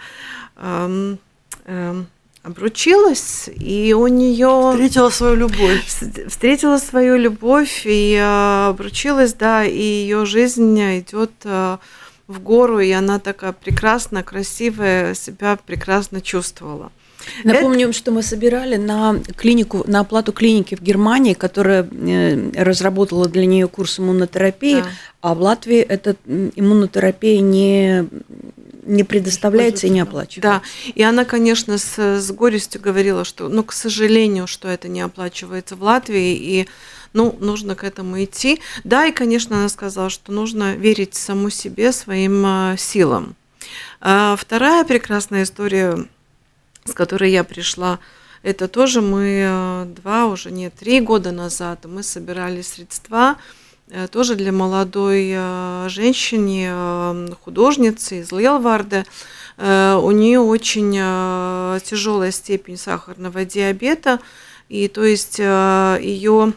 эм, 0.58 1.18
эм, 1.66 2.06
обручилась, 2.44 3.50
и 3.56 3.96
у 3.98 4.06
нее... 4.06 4.74
Встретила 4.74 5.10
свою 5.10 5.36
любовь. 5.36 5.84
Встретила 6.28 6.78
свою 6.78 7.18
любовь 7.18 7.82
и 7.86 8.14
э, 8.22 8.68
обручилась, 8.70 9.34
да, 9.34 9.66
и 9.66 9.82
ее 9.82 10.28
жизнь 10.28 10.80
идет 10.80 11.32
э, 11.44 11.78
в 12.28 12.40
гору, 12.40 12.82
и 12.82 12.92
она 12.92 13.18
такая 13.18 13.52
прекрасная, 13.52 14.22
красивая, 14.22 15.16
себя 15.16 15.58
прекрасно 15.66 16.22
чувствовала. 16.22 16.92
Напомним, 17.44 17.90
это... 17.90 17.98
что 17.98 18.12
мы 18.12 18.24
собирали 18.24 18.78
на 18.78 19.20
клинику, 19.36 19.84
на 19.88 20.02
оплату 20.02 20.32
клиники 20.34 20.76
в 20.76 20.82
Германии, 20.82 21.34
которая 21.34 21.88
э, 21.90 22.52
разработала 22.62 23.28
для 23.28 23.46
нее 23.46 23.68
курс 23.68 24.00
иммунотерапии, 24.00 24.82
да. 24.82 24.90
а 25.22 25.36
в 25.36 25.42
Латвии 25.42 25.80
эта 25.80 26.16
иммунотерапия 26.56 27.42
не 27.42 28.08
не 28.84 29.04
предоставляется 29.04 29.88
и 29.88 29.90
не 29.90 30.02
оплачивается. 30.02 30.42
Да, 30.42 30.92
и 30.94 31.04
она, 31.04 31.26
конечно, 31.26 31.78
с, 31.78 31.98
с 31.98 32.32
горестью 32.32 32.82
говорила, 32.82 33.24
что, 33.24 33.48
ну, 33.48 33.64
к 33.64 33.74
сожалению, 33.74 34.48
что 34.48 34.68
это 34.68 34.88
не 34.88 35.02
оплачивается 35.02 35.76
в 35.76 35.84
Латвии, 35.84 36.36
и, 36.36 36.68
ну, 37.14 37.36
нужно 37.40 37.76
к 37.76 37.84
этому 37.84 38.24
идти. 38.24 38.60
Да, 38.84 39.06
и, 39.06 39.12
конечно, 39.12 39.58
она 39.58 39.70
сказала, 39.70 40.10
что 40.10 40.32
нужно 40.32 40.76
верить 40.76 41.16
саму 41.16 41.50
себе, 41.50 41.92
своим 41.92 42.44
э, 42.46 42.76
силам. 42.78 43.36
А 44.00 44.36
вторая 44.36 44.84
прекрасная 44.84 45.44
история 45.44 46.08
с 46.92 46.94
которой 46.94 47.32
я 47.32 47.44
пришла, 47.44 48.00
это 48.44 48.68
тоже 48.68 49.02
мы 49.02 49.44
э, 49.46 49.86
два, 50.02 50.26
уже 50.26 50.52
не 50.52 50.70
три 50.70 51.00
года 51.00 51.32
назад, 51.32 51.86
мы 51.86 52.04
собирали 52.04 52.62
средства 52.62 53.38
э, 53.90 54.08
тоже 54.08 54.36
для 54.36 54.52
молодой 54.52 55.32
э, 55.34 55.86
женщины, 55.90 57.36
художницы 57.44 58.20
из 58.20 58.32
Лелварда. 58.32 59.06
У 59.58 60.12
нее 60.12 60.40
очень 60.40 60.94
тяжелая 61.82 62.32
степень 62.32 62.78
сахарного 62.78 63.46
диабета, 63.46 64.20
и 64.70 64.88
то 64.88 65.04
есть 65.04 65.38
ее 65.38 66.54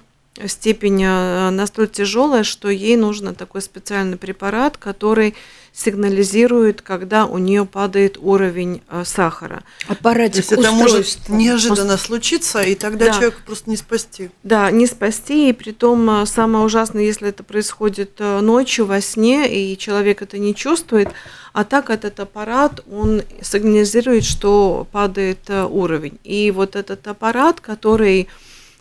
степень 0.46 1.04
настолько 1.04 1.92
тяжелая, 1.92 2.44
что 2.44 2.70
ей 2.70 2.96
нужен 2.96 3.34
такой 3.34 3.60
специальный 3.60 4.16
препарат, 4.16 4.78
который 4.78 5.34
сигнализирует, 5.74 6.82
когда 6.82 7.26
у 7.26 7.38
нее 7.38 7.66
падает 7.66 8.16
уровень 8.20 8.80
э, 8.88 9.02
сахара. 9.04 9.64
Аппаратик, 9.88 10.34
То 10.34 10.38
есть 10.38 10.52
это 10.52 10.70
может 10.70 11.28
неожиданно 11.28 11.96
случиться, 11.96 12.62
и 12.62 12.76
тогда 12.76 13.06
да. 13.06 13.12
человек 13.12 13.38
просто 13.44 13.68
не 13.70 13.76
спасти. 13.76 14.30
Да, 14.44 14.70
не 14.70 14.86
спасти, 14.86 15.48
и 15.48 15.52
при 15.52 15.72
том 15.72 16.08
э, 16.08 16.26
самое 16.26 16.64
ужасное, 16.64 17.02
если 17.02 17.28
это 17.28 17.42
происходит 17.42 18.12
э, 18.20 18.40
ночью 18.40 18.86
во 18.86 19.00
сне, 19.00 19.52
и 19.52 19.76
человек 19.76 20.22
это 20.22 20.38
не 20.38 20.54
чувствует, 20.54 21.08
а 21.52 21.64
так 21.64 21.90
этот 21.90 22.20
аппарат, 22.20 22.80
он 22.88 23.22
сигнализирует, 23.42 24.24
что 24.24 24.86
падает 24.92 25.50
уровень. 25.50 26.18
И 26.22 26.52
вот 26.52 26.76
этот 26.76 27.06
аппарат, 27.06 27.60
который, 27.60 28.28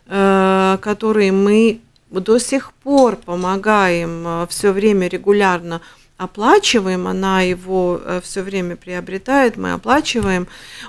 который 0.07 1.29
мы 1.29 1.81
до 2.09 2.39
сих 2.39 2.73
пор 2.73 3.15
помогаем 3.15 4.47
все 4.47 4.71
время 4.71 5.07
регулярно 5.07 5.81
оплачиваем, 6.17 7.07
она 7.07 7.41
его 7.41 7.99
э, 8.03 8.21
все 8.23 8.41
время 8.41 8.75
приобретает, 8.75 9.57
мы 9.57 9.73
оплачиваем, 9.73 10.47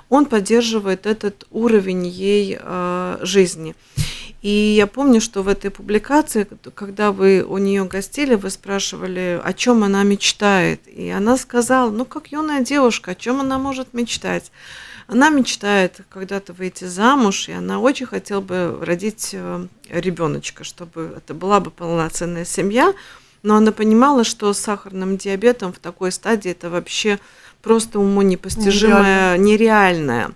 он 0.09 0.27
поддерживает 0.27 1.07
этот 1.07 1.47
уровень 1.51 2.07
ей 2.07 2.59
э, 2.61 3.19
жизни. 3.23 3.75
И 4.43 4.75
я 4.77 4.87
помню, 4.87 5.23
что 5.23 5.43
в 5.43 5.49
этой 5.49 5.71
публикации, 5.71 6.47
когда 6.75 7.13
вы 7.13 7.43
у 7.49 7.57
нее 7.57 7.85
гостили, 7.87 8.35
вы 8.35 8.51
спрашивали, 8.51 9.41
о 9.43 9.55
чем 9.55 9.83
она 9.83 10.03
мечтает. 10.03 10.87
И 10.87 11.09
она 11.09 11.39
сказала, 11.39 11.91
ну 11.91 12.05
как 12.05 12.31
юная 12.31 12.61
девушка, 12.61 13.13
о 13.13 13.15
чем 13.15 13.41
она 13.41 13.59
может 13.59 13.95
мечтать? 13.95 14.53
Она 15.07 15.31
мечтает 15.31 16.01
когда-то 16.11 16.53
выйти 16.53 16.85
замуж, 16.85 17.49
и 17.49 17.53
она 17.53 17.81
очень 17.81 18.05
хотела 18.05 18.43
бы 18.43 18.79
родить 18.83 19.31
э, 19.33 19.67
ребеночка, 19.89 20.63
чтобы 20.63 21.15
это 21.17 21.33
была 21.33 21.61
бы 21.61 21.71
полноценная 21.71 22.45
семья 22.45 22.93
но 23.45 23.57
она 23.57 23.71
понимала, 23.71 24.25
что 24.25 24.53
с 24.53 24.59
сахарным 24.59 25.17
диабетом 25.19 25.73
в 25.73 25.79
такой 25.79 26.11
стадии 26.11 26.51
это 26.51 26.71
вообще 26.71 27.21
просто 27.63 28.01
уму 28.01 28.23
непостижимое, 28.23 29.37
нереально. 29.37 29.45
нереальное. 29.45 30.31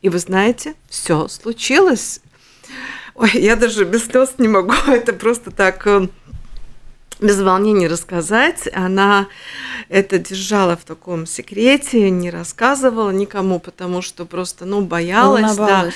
И 0.00 0.08
вы 0.08 0.18
знаете, 0.18 0.74
все 0.88 1.28
случилось. 1.28 2.20
Ой, 3.14 3.30
я 3.34 3.54
даже 3.54 3.84
без 3.84 4.06
слез 4.06 4.34
не 4.38 4.48
могу, 4.48 4.72
это 4.86 5.12
просто 5.12 5.50
так 5.50 5.86
э, 5.86 6.08
без 7.20 7.38
волнения 7.38 7.86
рассказать. 7.86 8.66
Она 8.72 9.28
это 9.90 10.18
держала 10.18 10.74
в 10.76 10.84
таком 10.84 11.26
секрете, 11.26 12.08
не 12.08 12.30
рассказывала 12.30 13.10
никому, 13.10 13.60
потому 13.60 14.00
что 14.00 14.24
просто, 14.24 14.64
ну, 14.64 14.80
боялась, 14.80 15.54
да, 15.56 15.90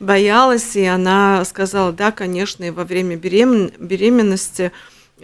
боялась, 0.00 0.76
и 0.76 0.84
она 0.84 1.44
сказала, 1.46 1.92
да, 1.92 2.12
конечно, 2.12 2.64
и 2.64 2.70
во 2.70 2.84
время 2.84 3.16
беремен... 3.16 3.72
беременности 3.78 4.70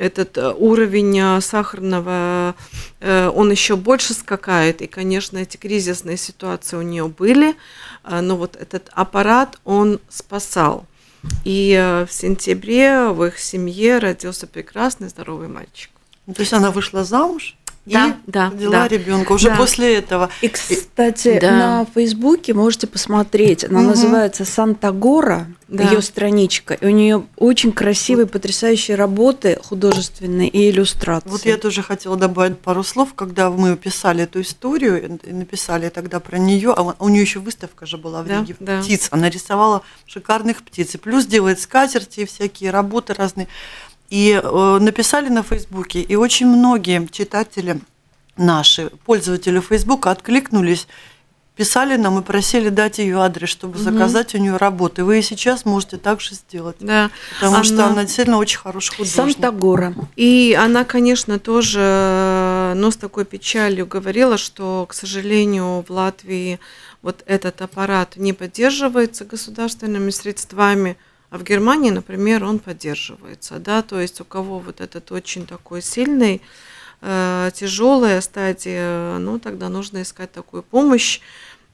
этот 0.00 0.38
э, 0.38 0.52
уровень 0.56 1.18
э, 1.18 1.40
сахарного, 1.42 2.54
э, 3.00 3.28
он 3.28 3.50
еще 3.50 3.76
больше 3.76 4.14
скакает, 4.14 4.80
и, 4.80 4.86
конечно, 4.86 5.36
эти 5.38 5.58
кризисные 5.58 6.16
ситуации 6.16 6.76
у 6.76 6.82
нее 6.82 7.06
были, 7.08 7.54
но 8.08 8.36
вот 8.36 8.56
этот 8.56 8.88
аппарат, 8.94 9.58
он 9.64 10.00
спасал. 10.08 10.86
И 11.44 11.76
в 12.08 12.10
сентябре 12.10 13.08
в 13.08 13.22
их 13.24 13.38
семье 13.38 13.98
родился 13.98 14.46
прекрасный 14.46 15.10
здоровый 15.10 15.48
мальчик. 15.48 15.90
Ну, 16.26 16.32
то 16.32 16.40
есть 16.40 16.54
она 16.54 16.70
вышла 16.70 17.04
замуж? 17.04 17.56
Да, 17.86 18.08
и 18.26 18.30
да, 18.30 18.50
родила 18.50 18.72
да. 18.72 18.88
ребенка 18.88 19.32
уже 19.32 19.48
Да. 19.48 19.56
после 19.56 19.96
этого. 19.96 20.28
И, 20.42 20.48
кстати, 20.48 21.38
Да. 21.40 21.50
на 21.50 21.86
Фейсбуке 21.94 22.52
можете 22.54 22.86
посмотреть. 22.86 23.64
Она 23.64 23.80
Мгм. 23.80 23.88
называется 23.88 24.44
Санта 24.44 24.92
Гора, 24.92 25.46
Да. 25.66 25.84
ее 25.84 26.02
страничка. 26.02 26.74
И 26.74 26.84
у 26.86 26.90
нее 26.90 27.24
очень 27.36 27.72
красивые, 27.72 28.26
потрясающие 28.26 28.96
работы 28.96 29.58
художественные 29.64 30.48
и 30.48 30.70
иллюстрации. 30.70 31.28
Вот 31.30 31.46
я 31.46 31.56
тоже 31.56 31.82
хотела 31.82 32.16
добавить 32.16 32.58
пару 32.58 32.84
слов, 32.84 33.14
когда 33.14 33.50
мы 33.50 33.76
писали 33.76 34.24
эту 34.24 34.42
историю 34.42 35.18
и 35.22 35.32
написали 35.32 35.88
тогда 35.88 36.20
про 36.20 36.38
нее, 36.38 36.74
а 36.76 36.94
у 36.98 37.08
нее 37.08 37.22
еще 37.22 37.38
выставка 37.40 37.86
же 37.86 37.96
была 37.96 38.22
в 38.22 38.26
Да, 38.28 38.40
Риге 38.40 38.56
да. 38.60 38.80
птиц. 38.82 39.08
Она 39.10 39.30
рисовала 39.30 39.82
шикарных 40.06 40.62
птиц 40.62 40.94
и 40.94 40.98
плюс 40.98 41.24
делает 41.24 41.58
скатерти 41.60 42.26
всякие 42.26 42.70
работы 42.72 43.14
разные. 43.14 43.48
И 44.10 44.40
э, 44.42 44.78
написали 44.80 45.28
на 45.28 45.42
Фейсбуке, 45.42 46.00
и 46.00 46.16
очень 46.16 46.46
многие 46.46 47.06
читатели 47.10 47.80
наши, 48.36 48.90
пользователи 49.06 49.60
Фейсбука, 49.60 50.10
откликнулись, 50.10 50.88
писали 51.54 51.96
нам 51.96 52.18
и 52.18 52.22
просили 52.22 52.70
дать 52.70 52.98
ее 52.98 53.18
адрес, 53.20 53.50
чтобы 53.50 53.74
Мгм. 53.74 53.84
заказать 53.84 54.34
у 54.34 54.38
нее 54.38 54.56
работы. 54.56 55.04
Вы 55.04 55.18
и 55.18 55.22
сейчас 55.22 55.64
можете 55.64 55.96
так 55.98 56.20
же 56.20 56.34
сделать. 56.34 56.76
Да. 56.80 57.10
Потому 57.38 57.62
что 57.62 57.74
Она- 57.74 57.86
она 57.88 58.02
действительно 58.04 58.38
очень 58.38 58.58
хороший 58.58 58.90
художник. 58.96 59.14
Санта 59.14 59.50
Гора. 59.52 59.94
И 60.16 60.58
она, 60.58 60.84
конечно, 60.84 61.38
тоже, 61.38 62.72
но 62.76 62.90
с 62.90 62.96
такой 62.96 63.24
печалью 63.26 63.86
говорила, 63.86 64.38
что, 64.38 64.86
к 64.88 64.94
сожалению, 64.94 65.84
в 65.86 65.90
Латвии 65.90 66.58
вот 67.02 67.22
этот 67.26 67.60
аппарат 67.62 68.16
не 68.16 68.32
поддерживается 68.32 69.24
государственными 69.24 70.10
средствами, 70.10 70.96
а 71.30 71.38
в 71.38 71.44
Германии, 71.44 71.90
например, 71.90 72.44
он 72.44 72.58
поддерживается, 72.58 73.58
да, 73.58 73.82
то 73.82 74.00
есть 74.00 74.20
у 74.20 74.24
кого 74.24 74.58
вот 74.58 74.80
этот 74.80 75.12
очень 75.12 75.46
такой 75.46 75.80
сильный, 75.80 76.42
э, 77.00 77.50
тяжелая 77.54 78.20
стадия, 78.20 79.16
ну, 79.18 79.38
тогда 79.38 79.68
нужно 79.68 80.02
искать 80.02 80.32
такую 80.32 80.62
помощь. 80.64 81.20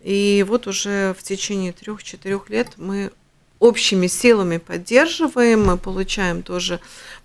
И 0.02 0.44
вот 0.46 0.66
уже 0.66 1.14
в 1.18 1.22
течение 1.22 1.72
трех-четырех 1.72 2.50
лет 2.50 2.68
мы 2.76 3.10
общими 3.58 4.06
силами 4.06 4.58
поддерживаем, 4.58 5.64
мы 5.64 5.78
получаем 5.78 6.42
тоже 6.42 6.78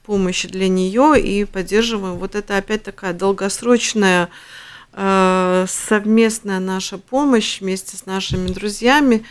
помощь 0.03 0.45
для 0.45 0.69
нее 0.69 1.19
и 1.21 1.43
поддерживаем. 1.45 2.15
Вот 2.15 2.35
это 2.35 2.57
опять 2.57 2.83
такая 2.83 3.13
долгосрочная 3.13 4.29
э, 4.93 5.65
совместная 5.67 6.59
наша 6.59 6.97
помощь 6.97 7.59
вместе 7.59 7.97
с 7.97 8.05
нашими 8.05 8.47
друзьями. 8.47 9.25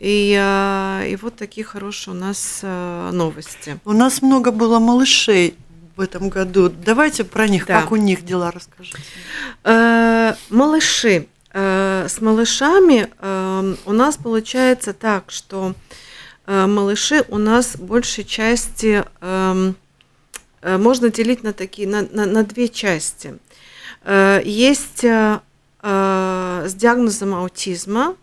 И, 0.00 0.34
э, 0.34 1.10
и 1.10 1.16
вот 1.16 1.36
такие 1.36 1.62
хорошие 1.62 2.14
у 2.14 2.16
нас 2.16 2.60
э, 2.62 3.10
новости. 3.12 3.78
У 3.84 3.92
нас 3.92 4.22
много 4.22 4.50
было 4.50 4.78
малышей 4.78 5.54
в 5.94 6.00
этом 6.00 6.30
году. 6.30 6.70
Давайте 6.70 7.22
про 7.22 7.46
них, 7.46 7.66
Да. 7.66 7.82
как 7.82 7.92
у 7.92 7.96
них 7.96 8.24
дела 8.24 8.50
расскажите. 8.50 8.98
Э, 9.62 10.34
малыши. 10.48 11.26
С 11.52 12.20
малышами 12.20 13.08
у 13.84 13.92
нас 13.92 14.16
получается 14.16 14.92
так, 14.92 15.32
что 15.32 15.74
малыши 16.46 17.24
у 17.26 17.38
нас 17.38 17.76
большей 17.76 18.22
части 18.22 19.04
эм, 19.20 19.74
можно 20.62 21.10
делить 21.10 21.42
на 21.42 21.52
такие 21.52 21.88
на, 21.88 22.02
на, 22.02 22.26
на 22.26 22.44
две 22.44 22.68
части. 22.68 23.36
Есть 24.44 25.00
с 25.00 25.42
диагнозом 25.82 27.34
аутизма 27.34 28.14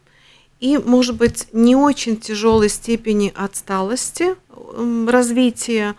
и, 0.59 0.77
может 0.77 1.15
быть, 1.15 1.47
не 1.53 1.75
очень 1.75 2.17
тяжелой 2.17 2.69
степени 2.69 3.31
отсталости 3.35 4.35
развития, 5.07 5.95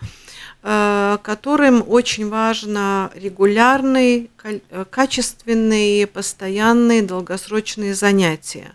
э, 0.62 1.18
которым 1.22 1.84
очень 1.86 2.28
важно 2.28 3.10
регулярный, 3.14 4.30
каль- 4.36 4.62
э, 4.70 4.84
качественные, 4.90 6.06
постоянные, 6.06 7.02
долгосрочные 7.02 7.94
занятия. 7.94 8.74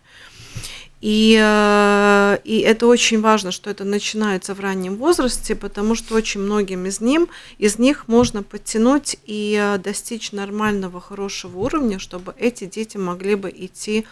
И, 1.01 1.37
э, 1.37 2.37
и 2.45 2.59
это 2.59 2.87
очень 2.87 3.19
важно, 3.19 3.51
что 3.51 3.69
это 3.69 3.83
начинается 3.83 4.53
в 4.53 4.61
раннем 4.61 4.95
возрасте, 4.95 5.53
потому 5.53 5.95
что 5.95 6.15
очень 6.15 6.39
многим 6.39 6.85
из, 6.85 7.01
ним, 7.01 7.27
из 7.57 7.77
них 7.77 8.07
можно 8.07 8.41
подтянуть 8.41 9.17
и 9.25 9.77
достичь 9.83 10.31
нормального, 10.31 11.01
хорошего 11.01 11.59
уровня, 11.59 11.99
чтобы 11.99 12.33
эти 12.37 12.63
дети 12.63 12.95
могли 12.95 13.35
бы 13.35 13.53
идти 13.53 14.05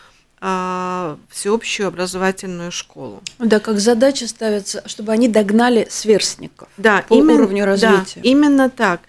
всеобщую 1.30 1.88
образовательную 1.88 2.72
школу. 2.72 3.22
Да, 3.38 3.60
как 3.60 3.80
задача 3.80 4.28
ставится, 4.28 4.82
чтобы 4.88 5.12
они 5.12 5.28
догнали 5.28 5.88
сверстников 5.90 6.68
Да, 6.78 7.04
по 7.08 7.14
именно, 7.14 7.34
уровню 7.34 7.64
да, 7.66 7.72
развития. 7.72 8.22
именно 8.24 8.70
так. 8.70 9.02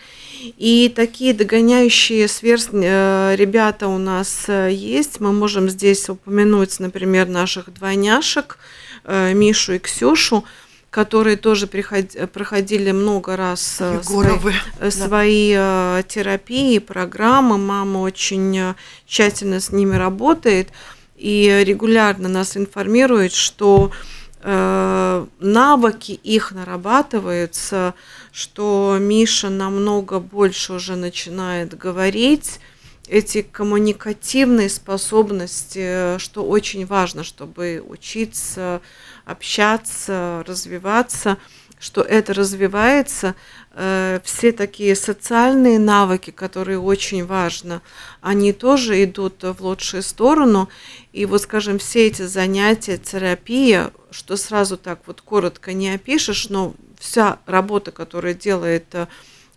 И 0.59 0.93
такие 0.95 1.33
догоняющие 1.35 2.27
сверст 2.29 2.71
э, 2.73 3.35
ребята 3.37 3.87
у 3.89 3.97
нас 3.97 4.45
э, 4.49 4.71
есть. 4.73 5.21
Мы 5.21 5.33
можем 5.33 5.71
здесь 5.71 6.09
упомянуть, 6.11 6.81
например, 6.81 7.29
наших 7.29 7.73
двойняшек 7.73 8.59
э, 9.05 9.33
Мишу 9.35 9.75
и 9.75 9.79
Ксюшу, 9.79 10.45
которые 10.91 11.37
тоже 11.37 11.67
приход- 11.67 12.29
проходили 12.33 12.91
много 12.91 13.37
раз 13.37 13.81
свои, 14.03 14.61
э, 14.81 14.91
свои 14.91 15.53
терапии, 16.09 16.79
программы. 16.79 17.57
Мама 17.57 17.99
очень 17.99 18.75
тщательно 19.07 19.61
с 19.61 19.71
ними 19.71 19.95
работает 19.97 20.69
и 21.23 21.63
регулярно 21.65 22.29
нас 22.29 22.57
информирует, 22.57 23.33
что 23.33 23.93
э, 24.41 25.27
навыки 25.39 26.13
их 26.13 26.51
нарабатываются, 26.51 27.95
что 28.33 28.97
Миша 28.99 29.49
намного 29.49 30.19
больше 30.19 30.73
уже 30.73 30.97
начинает 30.97 31.79
говорить, 31.79 32.59
эти 33.09 33.43
коммуникативные 33.43 34.69
способности, 34.69 36.19
что 36.19 36.45
очень 36.45 36.87
важно, 36.87 37.23
чтобы 37.23 37.85
учиться, 37.87 38.81
общаться, 39.25 40.43
развиваться, 40.47 41.37
что 41.83 42.01
это 42.01 42.33
развивается. 42.33 43.35
Э, 43.73 44.21
Все 44.23 44.53
такие 44.53 44.95
социальные 44.95 45.81
навыки, 45.81 46.31
которые 46.31 46.79
очень 46.79 47.27
важно, 47.27 47.83
они 48.21 48.53
тоже 48.53 49.03
идут 49.03 49.43
в 49.43 49.57
лучшую 49.61 50.05
сторону. 50.05 50.69
И 51.13 51.27
вот, 51.27 51.43
скажем, 51.43 51.81
все 51.81 52.07
эти 52.07 52.23
занятия, 52.23 52.99
терапия, 52.99 53.91
что 54.13 54.37
сразу 54.37 54.77
так 54.77 55.01
вот 55.07 55.23
коротко 55.23 55.73
не 55.73 55.91
опишешь, 55.91 56.49
но 56.51 56.75
вся 57.01 57.41
работа, 57.47 57.91
которая 57.91 58.35
делает 58.35 58.85
э, 58.93 59.09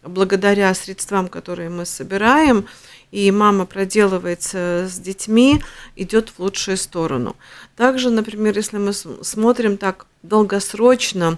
благодаря 0.02 0.74
средствам, 0.74 1.28
которые 1.28 1.70
мы 1.70 1.86
собираем, 1.86 2.66
и 3.12 3.30
мама 3.30 3.68
проделывается 3.68 4.88
с 4.90 4.98
детьми, 4.98 5.62
идет 5.96 6.30
в 6.30 6.40
лучшую 6.40 6.78
сторону. 6.78 7.36
Также, 7.76 8.10
например, 8.10 8.58
если 8.58 8.80
мы 8.80 8.94
смотрим 8.94 9.78
так 9.78 10.08
долгосрочно, 10.24 11.38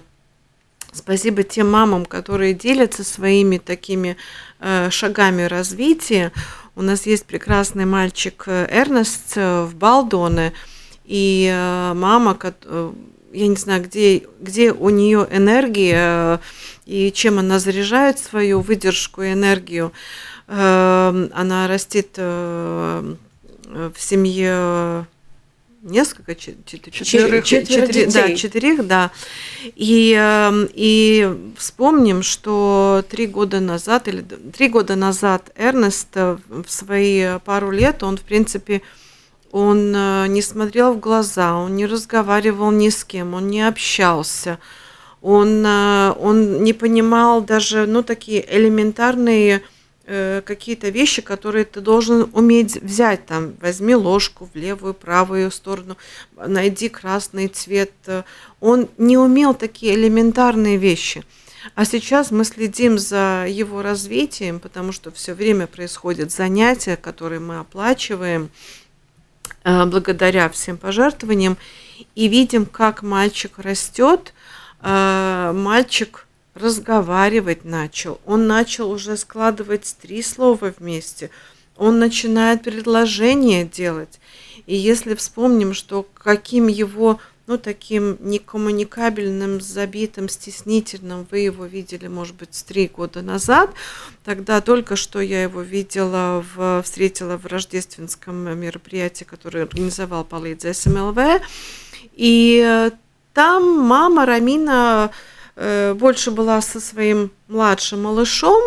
спасибо 0.92 1.42
тем 1.42 1.70
мамам, 1.70 2.04
которые 2.04 2.54
делятся 2.54 3.04
своими 3.04 3.58
такими 3.58 4.16
э, 4.60 4.90
шагами 4.90 5.42
развития. 5.42 6.32
У 6.76 6.82
нас 6.82 7.06
есть 7.06 7.24
прекрасный 7.24 7.86
мальчик 7.86 8.44
э, 8.46 8.66
Эрнест 8.70 9.32
э, 9.36 9.64
в 9.64 9.74
Балдоне, 9.74 10.52
и 11.04 11.50
э, 11.52 11.92
мама, 11.94 12.38
э, 12.42 12.92
я 13.32 13.46
не 13.46 13.56
знаю, 13.56 13.82
где, 13.84 14.24
где 14.40 14.72
у 14.72 14.88
нее 14.90 15.26
энергия 15.30 16.40
и 16.86 17.12
чем 17.12 17.38
она 17.38 17.58
заряжает 17.58 18.18
свою 18.18 18.60
выдержку 18.60 19.22
и 19.22 19.32
энергию. 19.32 19.92
Она 20.46 21.66
растит 21.68 22.16
в 22.16 23.16
семье 23.98 25.06
несколько, 25.82 26.34
че- 26.34 26.56
чет- 26.66 26.90
Четверых- 26.90 27.44
четверо 27.44 27.86
четыре- 27.86 28.06
да, 28.06 28.34
четырех, 28.36 28.86
да. 28.86 29.10
И, 29.76 30.16
э, 30.18 30.68
и 30.74 31.52
вспомним, 31.56 32.22
что 32.22 33.04
три 33.08 33.26
года 33.26 33.60
назад, 33.60 34.08
или 34.08 34.22
три 34.56 34.68
года 34.68 34.96
назад 34.96 35.50
Эрнест 35.56 36.08
э, 36.14 36.36
в 36.48 36.68
свои 36.68 37.38
пару 37.44 37.70
лет, 37.70 38.02
он, 38.02 38.16
в 38.16 38.22
принципе, 38.22 38.82
он 39.52 39.92
э, 39.94 40.26
не 40.28 40.42
смотрел 40.42 40.94
в 40.94 41.00
глаза, 41.00 41.56
он 41.56 41.76
не 41.76 41.86
разговаривал 41.86 42.70
ни 42.70 42.88
с 42.88 43.04
кем, 43.04 43.34
он 43.34 43.48
не 43.48 43.66
общался. 43.66 44.58
Он, 45.20 45.66
он 45.66 46.62
не 46.62 46.72
понимал 46.72 47.40
даже, 47.42 47.86
ну, 47.86 48.04
такие 48.04 48.44
элементарные 48.56 49.62
какие-то 50.44 50.88
вещи, 50.88 51.20
которые 51.20 51.66
ты 51.66 51.80
должен 51.80 52.30
уметь 52.32 52.80
взять. 52.82 53.26
Там, 53.26 53.54
возьми 53.60 53.94
ложку 53.94 54.48
в 54.52 54.56
левую, 54.56 54.94
правую 54.94 55.50
сторону, 55.50 55.96
найди 56.36 56.88
красный 56.88 57.48
цвет. 57.48 57.92
Он 58.60 58.88
не 58.96 59.18
умел 59.18 59.54
такие 59.54 59.94
элементарные 59.94 60.78
вещи. 60.78 61.24
А 61.74 61.84
сейчас 61.84 62.30
мы 62.30 62.44
следим 62.44 62.98
за 62.98 63.46
его 63.48 63.82
развитием, 63.82 64.60
потому 64.60 64.92
что 64.92 65.10
все 65.10 65.34
время 65.34 65.66
происходят 65.66 66.30
занятия, 66.30 66.96
которые 66.96 67.40
мы 67.40 67.58
оплачиваем 67.58 68.50
э, 69.64 69.84
благодаря 69.86 70.48
всем 70.48 70.76
пожертвованиям, 70.76 71.56
и 72.14 72.28
видим, 72.28 72.64
как 72.64 73.02
мальчик 73.02 73.58
растет, 73.58 74.32
э, 74.82 75.52
мальчик 75.54 76.26
разговаривать 76.58 77.64
начал, 77.64 78.20
он 78.26 78.46
начал 78.46 78.90
уже 78.90 79.16
складывать 79.16 79.96
три 80.00 80.22
слова 80.22 80.74
вместе, 80.78 81.30
он 81.76 81.98
начинает 81.98 82.62
предложения 82.62 83.64
делать. 83.64 84.20
И 84.66 84.74
если 84.74 85.14
вспомним, 85.14 85.72
что 85.72 86.06
каким 86.14 86.66
его 86.66 87.20
ну, 87.48 87.56
таким 87.56 88.18
некоммуникабельным, 88.20 89.62
забитым, 89.62 90.28
стеснительным. 90.28 91.26
Вы 91.30 91.38
его 91.38 91.64
видели, 91.64 92.06
может 92.06 92.36
быть, 92.36 92.62
три 92.68 92.88
года 92.88 93.22
назад. 93.22 93.70
Тогда 94.22 94.60
только 94.60 94.96
что 94.96 95.18
я 95.22 95.44
его 95.44 95.62
видела, 95.62 96.44
в, 96.54 96.82
встретила 96.82 97.38
в 97.38 97.46
рождественском 97.46 98.36
мероприятии, 98.60 99.24
которое 99.24 99.62
организовал 99.62 100.24
Полидзе 100.24 100.74
СМЛВ. 100.74 101.18
И 102.12 102.62
э, 102.62 102.90
там 103.32 103.80
мама 103.80 104.26
Рамина 104.26 105.10
больше 105.94 106.30
была 106.30 106.60
со 106.60 106.80
своим 106.80 107.30
младшим 107.48 108.02
малышом, 108.02 108.62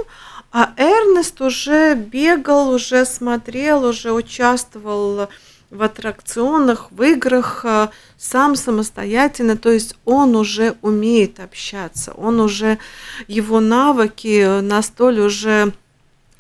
а 0.51 0.73
Эрнест 0.75 1.39
уже 1.39 1.95
бегал, 1.95 2.71
уже 2.71 3.05
смотрел, 3.05 3.85
уже 3.85 4.11
участвовал 4.11 5.29
в 5.71 5.81
аттракционах, 5.81 6.91
в 6.91 7.01
играх 7.01 7.61
э, 7.63 7.87
сам 8.17 8.57
самостоятельно, 8.57 9.55
то 9.55 9.71
есть 9.71 9.95
он 10.03 10.35
уже 10.35 10.75
умеет 10.81 11.39
общаться, 11.39 12.11
он 12.11 12.41
уже, 12.41 12.77
его 13.29 13.61
навыки 13.61 14.59
настолько 14.59 15.21
уже 15.21 15.71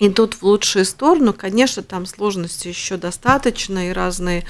идут 0.01 0.33
в 0.33 0.43
лучшую 0.43 0.83
сторону. 0.83 1.31
Конечно, 1.31 1.83
там 1.83 2.05
сложности 2.07 2.67
еще 2.67 2.97
достаточно, 2.97 3.89
и 3.89 3.93
разные 3.93 4.43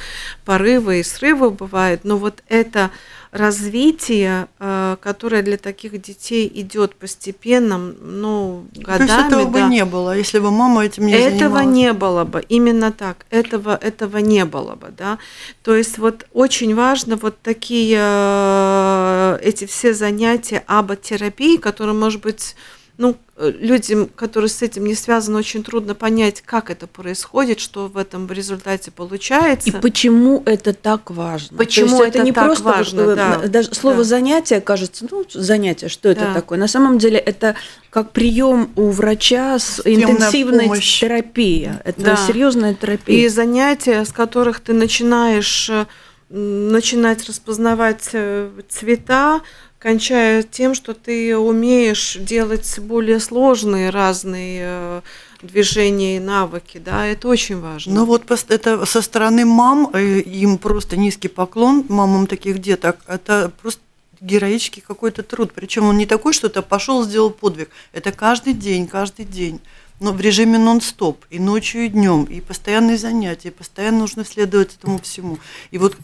порывы 0.46 1.02
и 1.02 1.04
срывы 1.04 1.52
бывают, 1.52 2.06
но 2.06 2.18
вот 2.18 2.42
это 2.48 2.90
развитие, 3.32 4.48
э, 4.60 4.96
которое 5.02 5.42
для 5.42 5.58
таких 5.58 6.02
детей 6.02 6.50
идет 6.54 6.96
постепенно, 6.96 7.78
ну, 7.78 8.66
годами. 8.74 9.08
То 9.08 9.14
есть 9.14 9.28
этого 9.28 9.44
да. 9.44 9.50
бы 9.50 9.62
не 9.62 9.86
было, 9.86 10.18
если 10.18 10.40
бы 10.40 10.52
мама 10.52 10.86
этим 10.86 11.06
не 11.06 11.14
этого 11.14 11.30
занималась. 11.30 11.58
Этого 11.58 11.74
не 11.74 11.94
было 11.94 12.24
бы, 12.24 12.46
именно 12.48 12.92
так, 12.94 13.26
этого, 13.30 13.76
этого 13.76 14.18
не 14.18 14.46
было 14.46 14.76
бы, 14.76 14.94
да. 14.98 15.18
То 15.64 15.76
есть 15.76 15.98
вот 15.98 16.26
очень 16.34 16.76
важно 16.76 17.18
вот 17.18 17.42
такие, 17.42 17.98
э, 18.00 19.40
эти 19.42 19.66
все 19.66 19.94
занятия 19.94 20.64
аботерапии, 20.68 21.58
которые, 21.58 21.96
может 21.96 22.22
быть, 22.22 22.56
ну, 23.02 23.18
э, 23.36 23.52
людям, 23.60 24.08
которые 24.16 24.48
с 24.48 24.62
этим 24.62 24.86
не 24.86 24.94
связаны, 24.94 25.40
очень 25.40 25.64
трудно 25.64 25.96
понять, 25.96 26.42
как 26.42 26.70
это 26.70 26.86
происходит, 26.86 27.60
что 27.60 27.88
в 27.88 27.98
этом 27.98 28.28
в 28.28 28.32
результате 28.32 28.92
получается. 28.92 29.70
И 29.70 29.72
почему 29.72 30.44
это 30.46 30.72
так 30.74 31.10
важно. 31.10 31.58
Почему 31.58 32.04
это, 32.04 32.20
это 32.20 32.26
не 32.26 32.32
так 32.32 32.46
просто 32.46 32.64
важно, 32.64 33.04
вот, 33.06 33.16
да. 33.16 33.38
Даже 33.48 33.74
слово 33.74 33.98
да. 33.98 34.04
занятие 34.04 34.62
кажется, 34.62 35.08
ну, 35.10 35.26
занятие, 35.34 35.90
что 35.90 36.14
да. 36.14 36.22
это 36.22 36.34
такое? 36.36 36.60
На 36.60 36.68
самом 36.68 37.00
деле 37.00 37.18
это 37.18 37.56
как 37.90 38.12
прием 38.12 38.72
у 38.76 38.92
врача 38.92 39.58
с 39.58 39.78
Системная 39.78 40.12
интенсивной 40.12 40.66
помощь. 40.66 41.00
терапией. 41.02 41.72
Это 41.84 42.02
Да. 42.02 42.16
серьезная 42.16 42.76
терапия. 42.76 43.26
И 43.26 43.28
занятия, 43.30 44.06
с 44.06 44.14
которых 44.14 44.60
ты 44.60 44.74
начинаешь 44.74 45.72
э, 45.72 45.86
начинать 46.30 47.28
распознавать 47.28 48.10
э, 48.14 48.52
цвета, 48.70 49.42
кончая 49.82 50.44
тем, 50.44 50.76
что 50.76 50.94
ты 50.94 51.36
умеешь 51.36 52.16
делать 52.20 52.80
более 52.80 53.20
сложные 53.20 53.90
разные 53.90 54.62
э, 54.64 55.02
движения 55.42 56.18
и 56.18 56.20
навыки, 56.20 56.78
да, 56.78 57.08
это 57.08 57.28
очень 57.28 57.60
важно. 57.60 57.94
Ну 57.96 58.06
вот 58.06 58.24
это 58.50 58.86
со 58.86 59.02
стороны 59.02 59.44
мам, 59.44 59.90
э, 59.94 60.20
им 60.20 60.60
просто 60.60 60.98
низкий 60.98 61.30
поклон, 61.30 61.86
мамам 61.90 62.28
таких 62.28 62.60
деток, 62.60 63.00
это 63.08 63.52
просто 63.62 63.82
героический 64.22 64.82
какой-то 64.82 65.24
труд. 65.24 65.52
Причем 65.54 65.86
он 65.86 65.98
не 65.98 66.06
такой, 66.06 66.34
что 66.34 66.48
ты 66.48 66.62
пошел, 66.62 67.04
сделал 67.04 67.32
подвиг. 67.32 67.70
Это 67.92 68.12
каждый 68.12 68.54
день, 68.54 68.86
каждый 68.86 69.26
день. 69.26 69.60
Но 70.00 70.12
в 70.12 70.22
режиме 70.22 70.60
нон-стоп, 70.60 71.26
и 71.32 71.40
ночью, 71.40 71.86
и 71.86 71.88
днем, 71.88 72.26
и 72.26 72.40
постоянные 72.40 72.98
занятия, 72.98 73.52
постоянно 73.52 74.00
нужно 74.00 74.26
следовать 74.26 74.76
этому 74.76 75.00
всему. 75.00 75.40
И 75.72 75.78
вот 75.80 75.96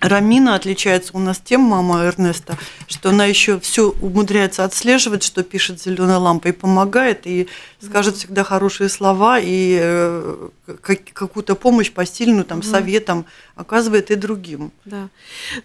Рамина 0.00 0.54
отличается 0.54 1.12
у 1.14 1.18
нас 1.18 1.40
тем, 1.42 1.62
мама 1.62 2.04
Эрнеста, 2.04 2.58
что 2.86 3.08
она 3.10 3.24
еще 3.24 3.58
все 3.60 3.88
умудряется 3.88 4.62
отслеживать, 4.64 5.22
что 5.22 5.42
пишет 5.42 5.80
зеленая 5.82 6.18
лампа, 6.18 6.48
и 6.48 6.52
помогает, 6.52 7.26
и 7.26 7.48
скажет 7.80 8.16
всегда 8.16 8.44
хорошие 8.44 8.90
слова, 8.90 9.38
и 9.40 9.78
э, 9.80 10.48
как, 10.82 10.98
какую-то 11.12 11.54
помощь 11.54 11.90
посильную, 11.90 12.44
там, 12.44 12.62
советом 12.62 13.24
оказывает 13.54 14.10
и 14.10 14.16
другим. 14.16 14.70
Да. 14.84 15.08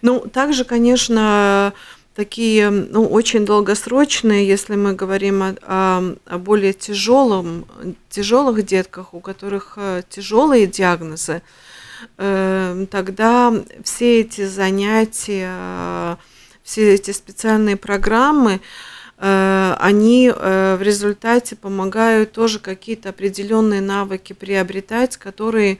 Ну, 0.00 0.20
также, 0.20 0.64
конечно, 0.64 1.74
такие 2.14 2.70
ну, 2.70 3.06
очень 3.06 3.44
долгосрочные, 3.44 4.46
если 4.46 4.76
мы 4.76 4.94
говорим 4.94 5.42
о, 5.42 5.54
о- 5.62 6.14
о 6.26 6.38
более 6.38 6.72
тяжелом, 6.72 7.66
тяжелых 8.08 8.64
детках, 8.64 9.12
у 9.12 9.20
которых 9.20 9.74
э, 9.76 10.02
тяжелые 10.08 10.66
диагнозы, 10.66 11.42
тогда 12.16 13.54
все 13.84 14.20
эти 14.20 14.46
занятия, 14.46 16.18
все 16.62 16.94
эти 16.94 17.10
специальные 17.10 17.76
программы, 17.76 18.60
э, 19.18 19.76
они 19.78 20.32
э, 20.34 20.76
в 20.76 20.82
результате 20.82 21.56
помогают 21.56 22.32
тоже 22.32 22.58
какие-то 22.60 23.10
определенные 23.10 23.80
навыки 23.80 24.32
приобретать, 24.32 25.16
которые 25.16 25.78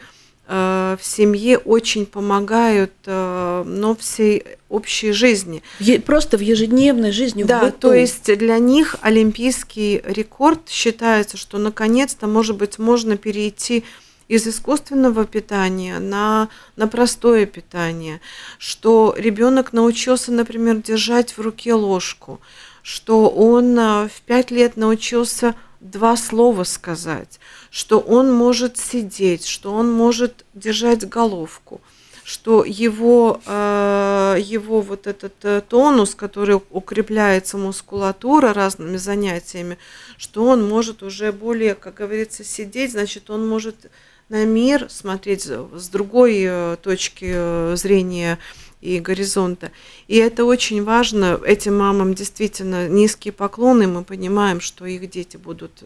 э, 0.49 0.97
в 1.01 1.05
семье 1.05 1.59
очень 1.59 2.05
помогают, 2.05 2.93
но 3.07 3.97
всей 3.99 4.45
общей 4.69 5.13
жизни. 5.13 5.63
Просто 6.05 6.37
в 6.37 6.41
ежедневной 6.41 7.13
жизни. 7.13 7.45
в 7.45 7.47
Да, 7.47 7.61
быту. 7.61 7.79
то 7.79 7.95
есть 7.95 8.37
для 8.39 8.59
них 8.59 8.97
олимпийский 9.03 10.03
рекорд 10.05 10.69
считается, 10.69 11.37
что 11.37 11.59
наконец-то, 11.59 12.27
может 12.27 12.57
быть, 12.57 12.79
можно 12.79 13.17
перейти 13.17 13.85
из 14.33 14.47
искусственного 14.47 15.27
питания 15.27 15.99
на, 15.99 16.49
на 16.77 16.89
простое 16.89 17.45
питание, 17.45 18.23
что 18.57 19.15
ребенок 19.15 19.75
научился, 19.75 20.33
например, 20.33 20.77
держать 20.77 21.37
в 21.37 21.41
руке 21.43 21.75
ложку, 21.75 22.41
что 22.83 23.29
он 23.29 23.79
а, 23.79 24.09
в 24.09 24.23
пять 24.23 24.51
лет 24.51 24.79
научился 24.79 25.55
два 25.81 26.17
слова 26.17 26.65
сказать, 26.65 27.41
что 27.71 27.99
он 27.99 28.33
может 28.33 28.79
сидеть, 28.79 29.47
что 29.47 29.75
он 29.75 29.93
может 29.93 30.47
держать 30.55 31.07
головку, 31.07 31.83
что 32.25 32.65
его, 32.65 33.39
э, 33.45 34.37
его 34.41 34.81
вот 34.81 35.07
этот 35.07 35.35
э, 35.43 35.61
тонус, 35.61 36.15
который 36.15 36.59
укрепляется 36.71 37.59
мускулатура 37.59 38.55
разными 38.55 38.97
занятиями, 38.97 39.77
что 40.17 40.47
он 40.47 40.67
может 40.67 41.03
уже 41.03 41.33
более, 41.33 41.75
как 41.75 41.95
говорится, 41.95 42.45
сидеть, 42.45 42.93
значит, 42.93 43.29
он 43.29 43.47
может 43.47 43.91
на 44.33 44.47
мир 44.47 44.87
смотреть 44.89 45.43
с 45.43 45.89
другой 45.89 46.43
э, 46.43 46.77
точки 46.83 47.31
э, 47.35 47.77
зрения 47.77 48.39
и 48.81 48.99
горизонта. 48.99 49.71
И 50.09 50.17
это 50.17 50.47
очень 50.47 50.83
важно. 50.83 51.39
Этим 51.45 51.77
мамам 51.77 52.15
действительно 52.15 52.89
низкие 52.89 53.33
поклоны. 53.33 53.87
Мы 53.87 54.05
понимаем, 54.05 54.63
что 54.63 54.87
их 54.87 55.09
дети 55.11 55.37
будут 55.37 55.85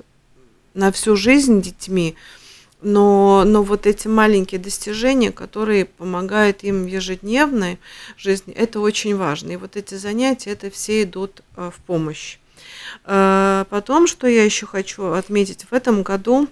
на 0.75 0.93
всю 0.93 1.17
жизнь 1.17 1.61
детьми, 1.61 2.15
но, 2.83 3.43
но 3.45 3.65
вот 3.65 3.85
эти 3.85 4.07
маленькие 4.07 4.61
достижения, 4.61 5.33
которые 5.33 5.85
помогают 5.85 6.63
им 6.63 6.85
в 6.85 6.87
ежедневной 6.87 7.81
жизни, 8.17 8.55
это 8.55 8.79
очень 8.79 9.17
важно. 9.17 9.53
И 9.53 9.57
вот 9.57 9.75
эти 9.75 9.97
занятия, 9.97 10.51
это 10.51 10.71
все 10.71 11.03
идут 11.03 11.43
э, 11.57 11.71
в 11.75 11.81
помощь. 11.81 12.39
Потом, 13.05 14.07
что 14.07 14.27
я 14.27 14.45
еще 14.45 14.67
хочу 14.67 15.13
отметить, 15.13 15.67
в 15.71 15.73
этом 15.73 16.03
году 16.03 16.49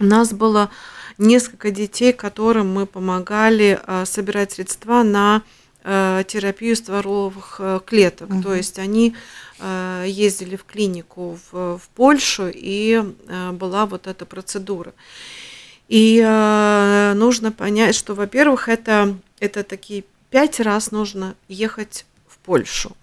у 0.00 0.04
нас 0.04 0.32
было 0.32 0.70
несколько 1.18 1.70
детей, 1.70 2.12
которым 2.12 2.72
мы 2.72 2.86
помогали 2.86 3.78
э, 3.86 4.04
собирать 4.06 4.52
средства 4.52 5.02
на 5.02 5.42
э, 5.84 6.24
терапию 6.26 6.74
стволовых 6.74 7.56
э, 7.58 7.80
клеток. 7.84 8.30
Мгм. 8.30 8.42
То 8.42 8.54
есть 8.54 8.78
они 8.78 9.14
ездили 10.06 10.56
в 10.56 10.64
клинику 10.64 11.38
в, 11.52 11.76
в 11.76 11.88
Польшу, 11.94 12.50
и 12.50 13.04
была 13.52 13.84
вот 13.84 14.06
эта 14.06 14.24
процедура. 14.24 14.94
И 15.86 16.18
нужно 17.14 17.52
понять, 17.52 17.94
что, 17.94 18.14
во-первых, 18.14 18.70
это, 18.70 19.18
это 19.38 19.62
такие 19.62 20.04
пять 20.30 20.60
раз 20.60 20.92
нужно 20.92 21.34
ехать 21.46 22.06
в 22.26 22.38
Польшу. 22.38 22.96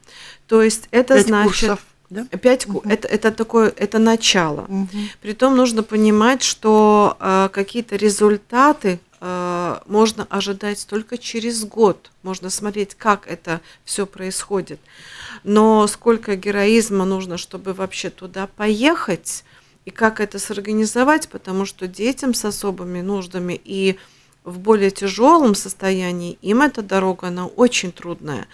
То 0.47 0.63
есть 0.63 0.88
это 0.89 1.13
Пять 1.13 1.27
значит 1.27 1.69
курсов, 1.69 1.86
да? 2.10 2.26
пять 2.26 2.65
ку- 2.65 2.82
это 2.86 3.08
это 3.08 3.32
такое 3.32 3.74
это 3.76 4.00
начало. 4.00 4.65
Мгм. 4.67 5.10
Притом 5.22 5.56
нужно 5.56 5.84
понимать, 5.84 6.43
что 6.43 7.17
э, 7.20 7.50
какие-то 7.52 7.96
результаты 7.96 9.00
э, 9.20 9.80
можно 9.88 10.26
ожидать 10.30 10.86
только 10.89 11.17
через 11.17 11.65
год. 11.65 12.12
Можно 12.24 12.50
смотреть, 12.50 12.96
как 12.96 13.28
это 13.28 13.62
все 13.84 14.06
происходит. 14.06 14.80
Но 15.43 15.88
сколько 15.88 16.36
героизма 16.36 17.06
нужно, 17.06 17.38
чтобы 17.38 17.74
вообще 17.74 18.10
туда 18.10 18.48
поехать, 18.48 19.43
и 19.86 19.89
как 19.91 20.20
это 20.20 20.38
сорганизовать, 20.38 21.30
потому 21.30 21.65
что 21.65 21.88
детям 21.88 22.34
с 22.34 22.43
особыми 22.43 23.02
нуждами 23.02 23.60
и 23.63 23.98
в 24.43 24.60
более 24.60 24.91
тяжелом 24.91 25.56
состоянии 25.56 26.38
им 26.41 26.62
эта 26.62 26.82
дорога, 26.82 27.28
она 27.28 27.48
очень 27.48 27.91
трудная. 27.91 28.48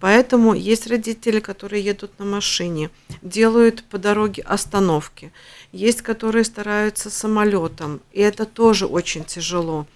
Поэтому 0.00 0.54
есть 0.54 0.86
родители, 0.86 1.40
которые 1.40 1.84
едут 1.84 2.18
на 2.18 2.24
машине, 2.24 2.90
делают 3.22 3.82
по 3.84 3.98
дороге 3.98 4.42
остановки. 4.42 5.32
Есть, 5.72 6.02
которые 6.02 6.44
стараются 6.44 7.10
самолетом, 7.10 8.00
и 8.12 8.20
это 8.20 8.44
тоже 8.44 8.86
очень 8.86 9.24
тяжело. 9.24 9.86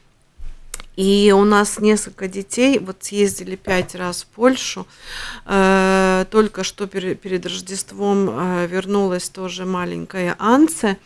И 0.96 1.32
у 1.34 1.44
нас 1.44 1.78
несколько 1.78 2.28
детей, 2.28 2.78
вот 2.78 3.04
съездили 3.04 3.56
пять 3.56 3.94
раз 3.94 4.24
в 4.24 4.26
Польшу, 4.26 4.86
э, 5.46 6.26
только 6.30 6.64
что 6.64 6.86
пере- 6.86 7.14
перед 7.14 7.46
Рождеством 7.46 8.28
э, 8.28 8.66
вернулась 8.66 9.30
тоже 9.30 9.64
маленькая 9.64 10.36
Анце 10.38 10.88
э, 10.88 10.96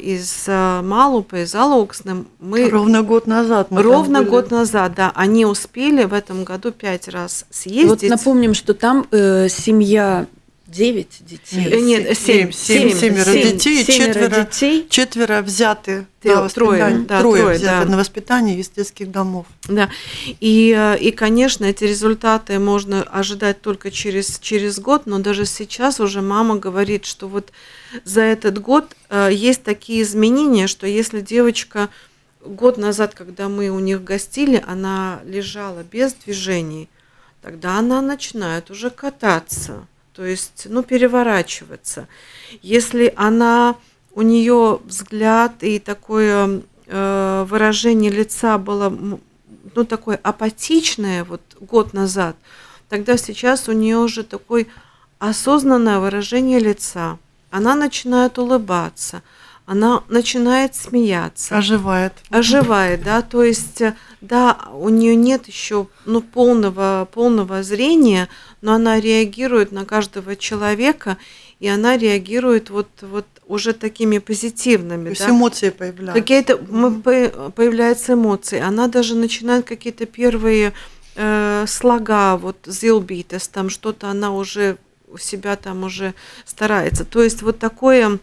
из 0.00 0.44
э, 0.46 0.82
Малупы, 0.82 1.42
из 1.42 1.54
Алуксны. 1.54 2.26
Мы 2.38 2.68
Ровно 2.68 3.02
год 3.02 3.26
назад. 3.26 3.70
мы 3.70 3.82
ровно 3.82 4.22
год 4.22 4.50
назад, 4.50 4.94
да, 4.94 5.10
они 5.14 5.46
успели 5.46 6.04
в 6.04 6.12
этом 6.12 6.44
году 6.44 6.70
пять 6.70 7.08
раз 7.08 7.44
Вот 7.48 7.56
съездить. 7.56 8.10
напомним, 8.10 8.54
что 8.54 8.74
там 8.74 9.06
э, 9.10 9.48
семья 9.48 10.26
9 10.68 11.24
детей. 11.24 11.66
Э, 11.66 11.80
нет, 11.80 12.18
семь, 12.18 12.52
семь, 12.52 12.90
семь, 12.90 12.98
семеро 12.98 13.32
семь, 13.32 13.52
детей, 13.52 13.84
четверо, 13.84 14.44
детей. 14.44 14.86
четверо 14.90 15.40
взяты 15.40 16.06
на 16.22 16.42
воспитание, 16.42 16.50
трое, 16.52 17.06
да, 17.06 17.20
трое 17.20 17.40
трое, 17.42 17.56
взяты 17.56 17.84
да. 17.86 17.90
на 17.90 17.96
воспитание 17.96 18.58
из 18.58 18.68
детских 18.68 19.10
домов. 19.10 19.46
Да, 19.66 19.88
и, 20.40 20.74
э, 20.76 20.98
и, 20.98 21.10
конечно, 21.10 21.64
эти 21.64 21.84
результаты 21.84 22.58
можно 22.58 23.02
ожидать 23.02 23.62
только 23.62 23.90
через, 23.90 24.38
через 24.40 24.78
год, 24.78 25.06
но 25.06 25.20
даже 25.20 25.46
сейчас 25.46 26.00
уже 26.00 26.20
мама 26.20 26.56
говорит, 26.56 27.06
что 27.06 27.28
вот 27.28 27.50
за 28.04 28.20
этот 28.20 28.60
год 28.60 28.94
э, 29.08 29.30
есть 29.32 29.62
такие 29.62 30.02
изменения, 30.02 30.66
что 30.66 30.86
если 30.86 31.22
девочка 31.22 31.88
год 32.44 32.76
назад, 32.76 33.14
когда 33.14 33.48
мы 33.48 33.70
у 33.70 33.78
них 33.78 34.04
гостили, 34.04 34.62
она 34.66 35.20
лежала 35.24 35.82
без 35.82 36.12
движений, 36.12 36.90
тогда 37.40 37.78
она 37.78 38.02
начинает 38.02 38.70
уже 38.70 38.90
кататься, 38.90 39.86
то 40.18 40.24
есть, 40.24 40.66
ну, 40.68 40.82
переворачиваться. 40.82 42.08
Если 42.60 43.14
она, 43.16 43.76
у 44.12 44.22
нее 44.22 44.80
взгляд 44.84 45.62
и 45.62 45.78
такое 45.78 46.62
э, 46.86 47.46
выражение 47.48 48.10
лица 48.10 48.58
было, 48.58 48.90
ну, 48.90 49.84
такое 49.84 50.18
апатичное 50.20 51.22
вот 51.22 51.40
год 51.60 51.92
назад, 51.92 52.34
тогда 52.88 53.16
сейчас 53.16 53.68
у 53.68 53.72
нее 53.72 53.98
уже 53.98 54.24
такое 54.24 54.66
осознанное 55.20 56.00
выражение 56.00 56.58
лица. 56.58 57.20
Она 57.52 57.76
начинает 57.76 58.38
улыбаться, 58.38 59.22
она 59.68 60.02
начинает 60.08 60.74
смеяться 60.74 61.58
Оживает. 61.58 62.14
оживает, 62.30 63.02
да, 63.02 63.20
то 63.20 63.44
есть, 63.44 63.82
э, 63.82 63.94
да, 64.22 64.56
у 64.72 64.88
нее 64.88 65.14
нет 65.14 65.46
еще 65.46 65.88
ну, 66.06 66.22
полного, 66.22 67.06
полного 67.12 67.62
зрения, 67.62 68.30
но 68.62 68.72
она 68.72 68.98
реагирует 68.98 69.70
на 69.70 69.84
каждого 69.84 70.36
человека, 70.36 71.18
и 71.60 71.68
она 71.68 71.98
реагирует 71.98 72.70
вот, 72.70 72.88
вот 73.02 73.26
уже 73.46 73.74
такими 73.74 74.16
позитивными, 74.16 75.04
То 75.04 75.10
есть 75.10 75.26
да. 75.26 75.30
эмоции 75.30 75.68
появляются. 75.68 76.18
Какие-то 76.22 76.56
появляются 76.56 78.14
эмоции, 78.14 78.60
она 78.60 78.88
даже 78.88 79.16
начинает 79.16 79.66
какие-то 79.66 80.06
первые 80.06 80.72
э, 81.14 81.66
слога, 81.68 82.38
вот 82.38 82.56
зилбитес, 82.64 83.48
там 83.48 83.68
что-то 83.68 84.08
она 84.08 84.32
уже 84.32 84.78
у 85.10 85.18
себя 85.18 85.56
там 85.56 85.84
уже 85.84 86.14
старается. 86.46 87.04
То 87.04 87.22
есть 87.22 87.42
вот 87.42 87.58
такое, 87.58 88.18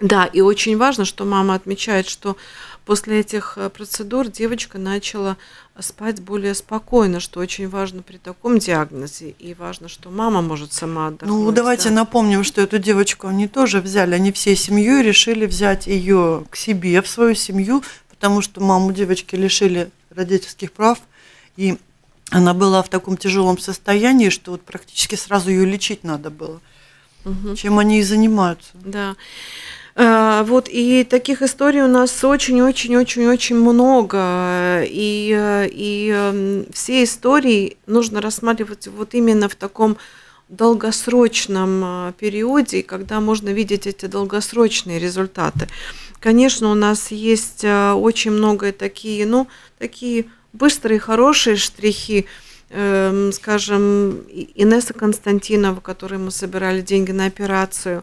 да, 0.00 0.26
и 0.26 0.40
очень 0.40 0.76
важно, 0.76 1.04
что 1.04 1.24
мама 1.24 1.54
отмечает, 1.54 2.06
что 2.06 2.36
после 2.84 3.20
этих 3.20 3.54
э, 3.56 3.70
процедур 3.70 4.28
девочка 4.28 4.78
начала 4.78 5.36
спать 5.80 6.20
более 6.20 6.54
спокойно, 6.54 7.18
что 7.18 7.40
очень 7.40 7.68
важно 7.68 8.02
при 8.02 8.18
таком 8.18 8.58
диагнозе, 8.58 9.30
и 9.30 9.54
важно, 9.54 9.88
что 9.88 10.10
мама 10.10 10.42
может 10.42 10.72
сама 10.72 11.08
отдохнуть. 11.08 11.30
Ну, 11.30 11.50
давайте 11.52 11.88
да. 11.88 11.96
напомним, 11.96 12.44
что 12.44 12.60
эту 12.60 12.78
девочку 12.78 13.26
они 13.26 13.48
тоже 13.48 13.80
взяли, 13.80 14.14
они 14.14 14.32
всей 14.32 14.54
семьей 14.54 15.02
решили 15.02 15.46
взять 15.46 15.86
ее 15.86 16.44
к 16.50 16.56
себе, 16.56 17.00
в 17.00 17.08
свою 17.08 17.34
семью, 17.34 17.82
потому 18.08 18.42
что 18.42 18.60
маму 18.60 18.92
девочки 18.92 19.34
лишили 19.34 19.90
родительских 20.10 20.72
прав, 20.72 20.98
и 21.56 21.78
она 22.30 22.54
была 22.54 22.82
в 22.82 22.88
таком 22.88 23.16
тяжелом 23.16 23.58
состоянии, 23.58 24.28
что 24.28 24.52
вот 24.52 24.62
практически 24.62 25.14
сразу 25.14 25.50
ее 25.50 25.64
лечить 25.64 26.04
надо 26.04 26.30
было. 26.30 26.60
Мгм. 27.24 27.56
Чем 27.56 27.78
они 27.78 27.98
и 27.98 28.02
занимаются. 28.02 28.70
Да. 28.74 29.16
А, 29.98 30.44
Вот, 30.44 30.68
и 30.70 31.04
таких 31.04 31.40
историй 31.40 31.80
у 31.80 31.88
нас 31.88 32.22
очень-очень-очень-очень 32.22 33.56
много. 33.56 34.84
И, 34.86 35.34
э, 35.34 35.68
и 35.72 36.10
эм, 36.10 36.66
все 36.70 37.02
истории 37.02 37.78
нужно 37.86 38.20
рассматривать 38.20 38.88
вот 38.88 39.14
именно 39.14 39.48
в 39.48 39.54
таком 39.54 39.96
долгосрочном 40.50 41.82
а, 41.84 42.12
периоде, 42.12 42.82
когда 42.82 43.20
можно 43.20 43.48
видеть 43.48 43.86
эти 43.86 44.04
долгосрочные 44.06 45.00
результаты. 45.00 45.66
Конечно, 46.20 46.70
у 46.70 46.74
нас 46.74 47.10
есть 47.10 47.64
а, 47.64 47.94
очень 47.94 48.32
много 48.32 48.72
такие, 48.72 49.26
ну, 49.26 49.48
такие 49.78 50.26
быстрые, 50.52 51.00
хорошие 51.00 51.56
штрихи, 51.56 52.26
скажем, 52.68 54.22
И- 54.28 54.50
Инесса 54.54 54.92
Константинова, 54.92 55.80
которой 55.80 56.18
мы 56.18 56.30
собирали 56.30 56.80
деньги 56.80 57.12
на 57.12 57.26
операцию, 57.26 58.02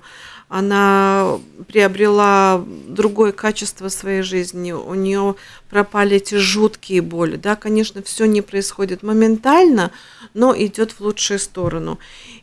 она 0.53 1.39
приобрела 1.67 2.63
другое 2.87 3.31
качество 3.31 3.89
своей 3.89 4.21
жизни, 4.21 4.71
у 4.71 4.93
нее 4.93 5.33
пропали 5.67 6.17
эти 6.17 6.35
жуткие 6.35 7.01
боли. 7.01 7.37
Да, 7.37 7.55
конечно, 7.55 8.03
все 8.03 8.25
не 8.25 8.43
происходит 8.43 9.01
моментально, 9.01 9.89
но 10.35 10.55
идет 10.55 10.91
в 10.91 10.99
лучшую 10.99 11.39
сторону. 11.39 11.97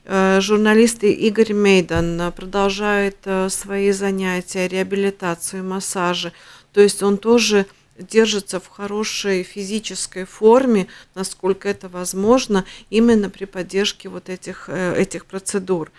Э, 0.04 0.40
Журналист 0.40 1.04
Игорь 1.04 1.52
Мейдан 1.52 2.20
э, 2.20 2.30
продолжает 2.33 3.18
э, 3.26 3.48
свои 3.48 3.92
занятия, 3.92 4.66
реабилитацию, 4.66 5.62
массажи. 5.62 6.33
То 6.72 6.80
есть 6.80 7.04
он 7.04 7.16
тоже 7.16 7.66
держится 8.01 8.61
в 8.61 8.69
хорошей 8.69 9.43
физической 9.43 10.25
форме, 10.25 10.87
насколько 11.15 11.69
это 11.69 11.89
возможно, 11.89 12.65
именно 12.91 13.31
при 13.31 13.45
поддержке 13.45 14.09
вот 14.09 14.29
этих, 14.29 14.69
э, 14.69 14.95
этих 14.97 15.27
процедур. 15.27 15.91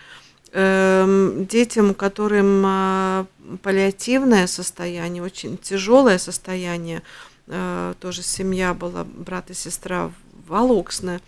Эм, 0.52 1.46
Детям, 1.46 1.90
у 1.90 1.94
которым 1.94 2.62
а, 2.66 3.26
паллиативное 3.62 4.46
состояние, 4.46 5.22
очень 5.22 5.56
тяжелое 5.56 6.18
состояние, 6.18 7.02
э, 7.46 7.94
тоже 8.00 8.22
семья 8.22 8.74
была, 8.74 9.04
брат 9.04 9.50
и 9.50 9.54
сестра 9.54 10.12
в 10.46 10.54
Алуксне, 10.54 11.20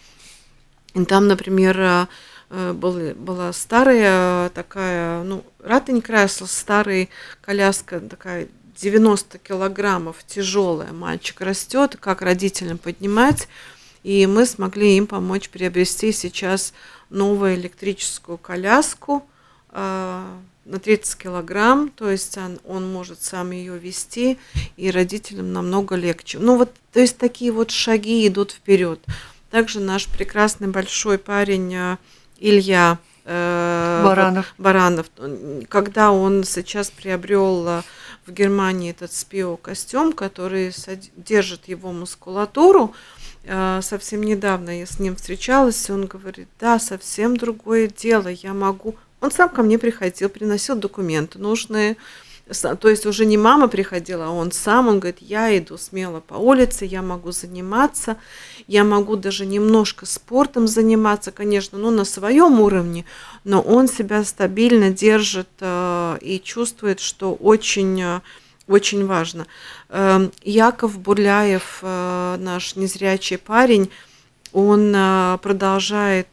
и 0.95 1.05
там, 1.07 1.27
например, 1.27 1.81
э, 1.81 2.73
были- 2.73 3.15
была 3.15 3.53
старая 3.53 4.51
такая, 4.51 5.23
ну, 5.25 5.43
Ратенькресл, 5.59 6.47
старая 6.47 7.09
коляска, 7.41 8.01
такая 8.01 8.49
90 8.77 9.39
килограммов, 9.39 10.17
тяжелая, 10.27 10.93
мальчик 10.93 11.41
растет, 11.41 11.97
как 12.01 12.23
родителям 12.23 12.79
поднимать, 12.79 13.49
и 14.03 14.27
мы 14.27 14.47
смогли 14.47 14.97
им 14.97 15.07
помочь 15.07 15.49
приобрести 15.49 16.13
сейчас 16.13 16.75
новую 17.11 17.55
электрическую 17.55 18.39
коляску 18.39 19.27
а, 19.71 20.39
на 20.65 20.79
30 20.79 21.17
килограмм, 21.17 21.91
то 21.91 22.11
есть 22.11 22.37
он, 22.37 22.59
он 22.65 22.93
может 22.93 23.23
сам 23.23 23.51
ее 23.51 23.79
вести, 23.79 24.39
и 24.77 24.91
родителям 24.91 25.53
намного 25.53 25.95
легче. 25.95 26.39
Ну 26.39 26.57
вот, 26.57 26.73
то 26.93 27.01
есть 27.01 27.17
такие 27.19 27.53
вот 27.53 27.71
шаги 27.71 28.27
идут 28.27 28.53
вперед. 28.53 29.01
Также 29.51 29.81
наш 29.81 30.07
прекрасный 30.07 30.69
большой 30.69 31.19
парень 31.19 31.75
а, 31.75 31.99
Илья 32.39 32.99
э, 33.25 34.03
Баранов. 34.05 34.55
Баранов, 34.59 35.07
когда 35.69 36.11
он 36.11 36.45
сейчас 36.45 36.91
приобрел 36.91 37.69
а, 37.69 37.85
в 38.27 38.33
Германии 38.33 38.91
этот 38.91 39.13
спио-костюм, 39.13 40.13
который 40.13 40.73
держит 41.17 41.69
его 41.69 41.93
мускулатуру, 41.93 42.95
а, 43.47 43.83
совсем 43.83 44.23
недавно 44.23 44.79
я 44.79 44.87
с 44.87 44.99
ним 44.99 45.17
встречалась, 45.17 45.89
и 45.89 45.93
он 45.93 46.07
говорит, 46.07 46.49
да, 46.59 46.79
совсем 46.79 47.37
другое 47.37 47.89
дело, 47.89 48.29
я 48.29 48.55
могу... 48.55 48.95
Он 49.21 49.31
сам 49.31 49.49
ко 49.49 49.63
мне 49.63 49.79
приходил, 49.79 50.29
приносил 50.29 50.77
документы 50.77 51.39
нужные, 51.39 51.97
то 52.47 52.91
есть 52.91 53.07
уже 53.07 53.25
не 53.25 53.39
мама 53.39 53.69
приходила, 53.69 54.27
а 54.27 54.31
он 54.31 54.53
сам, 54.53 54.89
он 54.89 55.01
говорит, 55.01 55.19
я 55.21 55.57
иду 55.57 55.79
смело 55.79 56.21
по 56.21 56.35
улице, 56.35 56.85
я 56.85 57.01
могу 57.01 57.33
заниматься, 57.33 58.19
я 58.67 58.85
могу 58.85 59.17
даже 59.17 59.47
немножко 59.47 60.05
спортом 60.05 60.69
заниматься, 60.69 61.33
конечно, 61.33 61.79
ну, 61.79 61.91
на 61.91 62.05
своем 62.05 62.61
уровне, 62.61 63.07
но 63.45 63.63
он 63.63 63.89
себя 63.89 64.25
стабильно 64.25 64.91
держит 64.91 65.49
э, 65.61 66.19
и 66.21 66.39
чувствует, 66.39 67.01
что 67.01 67.33
очень, 67.33 68.03
э, 68.03 68.21
очень 68.69 69.07
важно. 69.07 69.47
Э, 69.89 70.29
Яков 70.43 70.99
Бурляев, 70.99 71.79
э, 71.81 72.37
наш 72.39 72.77
незрячий 72.77 73.39
парень, 73.39 73.91
он 74.53 74.93
продолжает, 75.43 76.29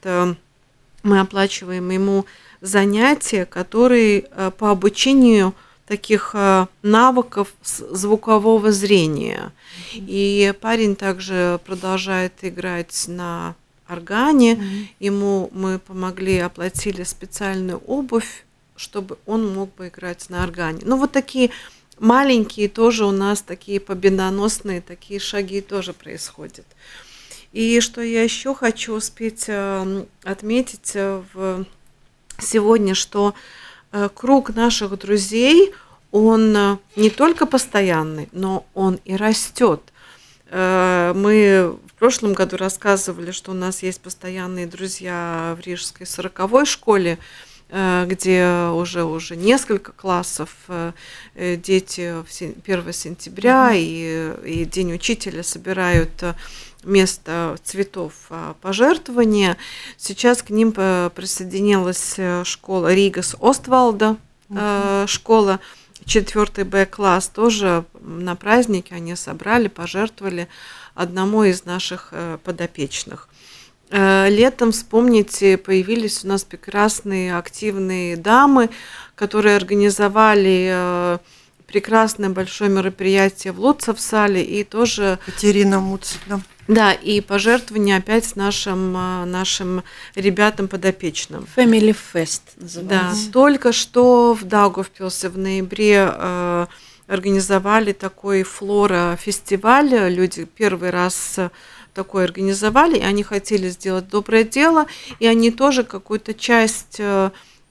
мы 1.02 1.20
оплачиваем 1.20 1.90
ему 1.90 2.28
занятия, 2.62 3.48
которые 3.48 4.26
по 4.60 4.70
обучению 4.70 5.56
таких 5.88 6.32
э, 6.34 6.68
навыков 6.84 7.54
звукового 7.64 8.72
зрения. 8.72 9.52
И 9.94 10.54
парень 10.62 10.96
также 10.96 11.60
продолжает 11.66 12.34
играть 12.42 13.06
на 13.08 13.56
органе. 13.90 14.88
Ему 15.00 15.50
мы 15.54 15.80
помогли, 15.80 16.38
оплатили 16.38 17.04
специальную 17.04 17.80
обувь, 17.80 18.46
чтобы 18.76 19.18
он 19.26 19.54
мог 19.54 19.74
бы 19.76 19.90
играть 19.90 20.30
на 20.30 20.44
органе. 20.44 20.82
Ну, 20.86 20.98
вот 20.98 21.12
такие 21.12 21.52
маленькие 22.00 22.70
тоже 22.70 23.06
у 23.06 23.12
нас 23.12 23.42
такие 23.42 23.80
победоносные, 23.80 24.82
такие 24.82 25.20
шаги 25.20 25.62
тоже 25.62 25.94
происходят. 25.94 26.66
И 27.52 27.82
что 27.82 28.02
я 28.02 28.24
еще 28.24 28.56
хочу 28.56 28.94
успеть 28.94 29.46
э, 29.48 30.06
отметить 30.24 30.94
в 30.96 31.66
сегодня, 32.40 32.96
что 32.96 33.34
Э, 33.34 33.38
круг 34.14 34.56
наших 34.56 34.98
друзей, 34.98 35.74
он 36.12 36.56
э, 36.56 36.78
не 36.96 37.10
только 37.10 37.46
постоянный, 37.46 38.30
но 38.32 38.66
он 38.74 39.00
и 39.06 39.16
растет. 39.16 39.82
Э, 40.50 41.14
мы 41.16 41.78
в 41.88 41.94
прошлом 42.00 42.34
году 42.34 42.58
рассказывали, 42.58 43.32
что 43.32 43.52
у 43.52 43.54
нас 43.54 43.84
есть 43.84 44.02
постоянные 44.02 44.68
друзья 44.68 45.56
в 45.58 45.66
Рижской 45.66 46.06
сороковой 46.06 46.66
школе, 46.66 47.18
где 47.70 48.68
уже 48.74 49.06
уже 49.06 49.38
несколько 49.38 49.94
классов 49.94 50.50
дети 51.38 52.14
1 52.66 52.94
сентября 52.94 53.72
и, 53.74 54.34
и 54.44 54.66
День 54.66 54.94
учителя 54.94 55.42
собирают 55.42 56.12
место 56.84 57.58
цветов 57.64 58.14
а, 58.30 58.56
пожертвования. 58.62 59.58
Сейчас 59.98 60.42
к 60.42 60.50
ним 60.50 60.72
присоединилась 60.72 62.16
э, 62.18 62.44
школа 62.44 62.94
Ригас 62.94 63.36
Оствалда, 63.40 64.18
угу. 64.50 64.60
школа 65.08 65.60
4 66.06 66.66
Б 66.66 66.86
класс 66.86 67.28
тоже 67.28 67.86
на 68.02 68.36
празднике 68.36 68.96
они 68.96 69.16
собрали, 69.16 69.68
пожертвовали 69.68 70.48
одному 70.96 71.44
из 71.44 71.66
наших 71.66 72.10
э, 72.12 72.38
подопечных. 72.44 73.28
Летом, 73.94 74.72
вспомните, 74.72 75.58
появились 75.58 76.24
у 76.24 76.28
нас 76.30 76.46
прекрасные 76.46 77.36
активные 77.36 78.16
дамы, 78.16 78.70
которые 79.16 79.58
организовали 79.58 81.20
прекрасное 81.72 82.30
большое 82.30 82.70
мероприятие 82.70 83.54
в 83.54 83.60
Луцев-сале 83.60 84.44
и 84.44 84.64
тоже... 84.64 85.20
Катерина 85.26 85.80
Муцина. 85.80 86.42
Да, 86.72 86.94
и 86.94 87.20
пожертвование 87.20 87.98
опять 87.98 88.38
нашим, 88.38 88.96
а, 88.96 89.26
нашим 89.26 89.84
ребятам 90.16 90.70
подопечным. 90.70 91.46
Family 91.54 91.94
Fest 92.14 92.42
называется. 92.56 93.26
Да, 93.26 93.32
только 93.34 93.74
что 93.74 94.34
в 94.34 94.46
Даугавпилсе 94.46 95.28
в 95.28 95.38
ноябре 95.38 96.10
э, 96.10 96.68
организовали 97.08 97.92
такой 97.92 98.44
флора-фестиваль. 98.44 100.14
Люди 100.14 100.46
первый 100.46 100.92
раз 100.92 101.40
такой 101.94 102.24
организовали, 102.24 103.00
и 103.00 103.04
они 103.04 103.24
хотели 103.24 103.68
сделать 103.68 104.08
доброе 104.08 104.46
дело, 104.46 104.86
и 105.20 105.28
они 105.28 105.52
тоже 105.52 105.84
какую-то 105.84 106.34
часть 106.34 107.02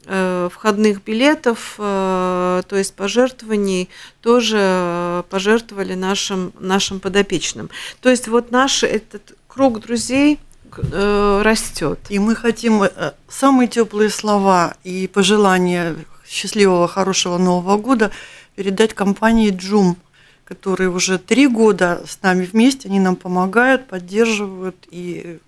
входных 0.04 1.04
билетов, 1.04 1.74
э, 1.78 2.62
то 2.66 2.76
есть 2.76 2.94
пожертвований, 2.94 3.88
тоже 4.22 5.24
пожертвовали 5.30 5.94
нашим, 5.94 6.52
нашим 6.58 7.00
подопечным. 7.00 7.70
То 8.00 8.08
есть 8.08 8.28
вот 8.28 8.50
наш 8.50 8.82
этот 8.82 9.36
круг 9.46 9.80
друзей 9.80 10.38
э, 10.76 11.42
растет. 11.44 11.98
И 12.08 12.18
мы 12.18 12.34
хотим 12.34 12.82
самые 13.28 13.68
теплые 13.68 14.10
слова 14.10 14.74
и 14.84 15.06
пожелания 15.06 15.96
счастливого, 16.26 16.88
хорошего 16.88 17.38
Нового 17.38 17.76
года 17.76 18.10
передать 18.54 18.94
компании 18.94 19.50
Джум, 19.50 19.96
которые 20.44 20.90
уже 20.90 21.18
три 21.18 21.46
года 21.46 22.02
с 22.08 22.22
нами 22.22 22.44
вместе, 22.44 22.88
они 22.88 23.00
нам 23.00 23.16
помогают, 23.16 23.86
поддерживают, 23.86 24.76
и 24.90 25.38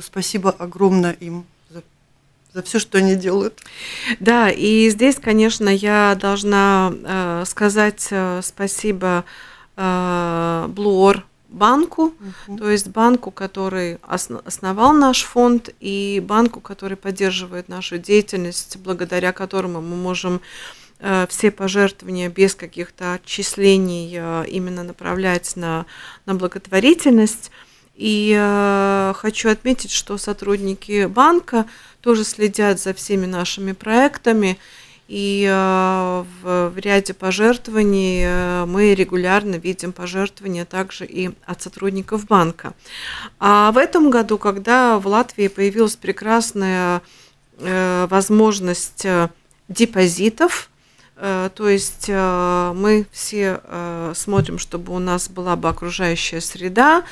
спасибо 0.00 0.50
огромное 0.50 1.12
им 1.12 1.44
за 2.56 2.62
все, 2.62 2.78
что 2.78 2.96
они 2.98 3.16
делают. 3.16 3.60
Да, 4.18 4.48
и 4.48 4.88
здесь, 4.88 5.16
конечно, 5.16 5.68
я 5.68 6.16
должна 6.18 6.90
э, 6.90 7.44
сказать 7.46 8.08
э, 8.10 8.40
спасибо 8.42 9.26
э, 9.76 10.66
Блуор 10.70 11.26
банку, 11.50 12.14
uh-huh. 12.48 12.58
то 12.58 12.70
есть 12.70 12.88
банку, 12.88 13.30
который 13.30 13.98
основал 14.02 14.94
наш 14.94 15.22
фонд, 15.22 15.68
и 15.80 16.22
банку, 16.26 16.60
который 16.60 16.96
поддерживает 16.96 17.68
нашу 17.68 17.98
деятельность, 17.98 18.78
благодаря 18.78 19.32
которому 19.32 19.82
мы 19.82 19.96
можем 19.96 20.40
э, 21.00 21.26
все 21.28 21.50
пожертвования 21.50 22.30
без 22.30 22.54
каких-то 22.54 23.14
отчислений 23.14 24.16
э, 24.16 24.44
именно 24.48 24.82
направлять 24.82 25.56
на, 25.56 25.84
на 26.24 26.34
благотворительность. 26.34 27.50
И 27.96 28.36
э, 28.38 29.14
хочу 29.16 29.48
отметить, 29.48 29.90
что 29.90 30.18
сотрудники 30.18 31.06
банка 31.06 31.66
тоже 32.06 32.22
следят 32.22 32.78
за 32.78 32.94
всеми 32.94 33.26
нашими 33.26 33.72
проектами. 33.72 34.58
И 35.08 35.44
э, 35.44 36.24
в, 36.42 36.72
ряде 36.76 37.14
пожертвований 37.14 38.22
э, 38.24 38.64
мы 38.64 38.94
регулярно 38.94 39.56
видим 39.56 39.90
пожертвования 39.92 40.64
также 40.64 41.04
и 41.04 41.30
от 41.46 41.62
сотрудников 41.62 42.26
банка. 42.26 42.74
А 43.40 43.72
в 43.72 43.76
этом 43.76 44.10
году, 44.10 44.38
когда 44.38 45.00
в 45.00 45.08
Латвии 45.08 45.48
появилась 45.48 45.96
прекрасная 45.96 47.02
э, 47.58 48.06
возможность 48.08 49.04
депозитов, 49.68 50.70
то 51.16 51.68
есть 51.68 52.06
э, 52.08 52.72
мы 52.74 53.06
все 53.10 53.60
э, 53.64 54.12
смотрим, 54.14 54.58
чтобы 54.58 54.94
у 54.94 54.98
нас 54.98 55.28
была 55.28 55.56
бы 55.56 55.68
окружающая 55.68 56.40
среда, 56.40 57.04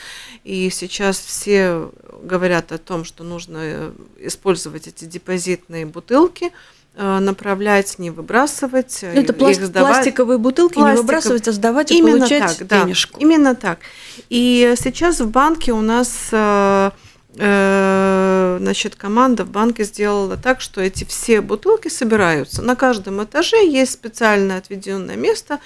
и 0.45 0.69
сейчас 0.71 1.19
все 1.19 1.91
говорят 2.23 2.73
о 2.73 2.79
том, 2.79 3.05
что 3.05 3.25
нужно 3.25 3.93
использовать 4.19 4.87
эти 4.89 5.05
депозитные 5.05 5.87
бутылки, 5.87 6.53
направлять, 6.97 7.99
не 7.99 8.11
выбрасывать. 8.11 9.03
Это 9.03 9.33
пласт, 9.33 9.59
их 9.59 9.67
сдавать. 9.67 9.95
пластиковые 9.95 10.39
бутылки 10.39 10.75
Пластиков. 10.75 10.95
не 10.95 11.03
выбрасывать, 11.03 11.49
а 11.49 11.53
сдавать 11.53 11.91
и 11.91 11.99
Именно 11.99 12.19
получать 12.19 12.59
так, 12.59 12.85
денежку. 12.85 13.19
Да, 13.19 13.27
именно 13.27 13.55
так. 13.57 13.81
И 14.29 14.75
сейчас 14.79 15.19
в 15.21 15.29
банке 15.29 15.73
у 15.73 15.81
нас 15.81 16.31
Э, 16.31 16.91
значит, 17.37 18.95
команда 18.97 19.45
в 19.45 19.51
банке 19.51 19.85
сделала 19.85 20.37
так, 20.37 20.61
что 20.61 20.81
эти 20.81 21.05
все 21.05 21.41
бутылки 21.41 21.89
собираются. 21.89 22.63
На 22.63 22.77
каждом 22.77 23.23
этаже 23.23 23.57
есть 23.67 23.93
специально 23.93 24.57
отведенное 24.57 25.17
место, 25.17 25.59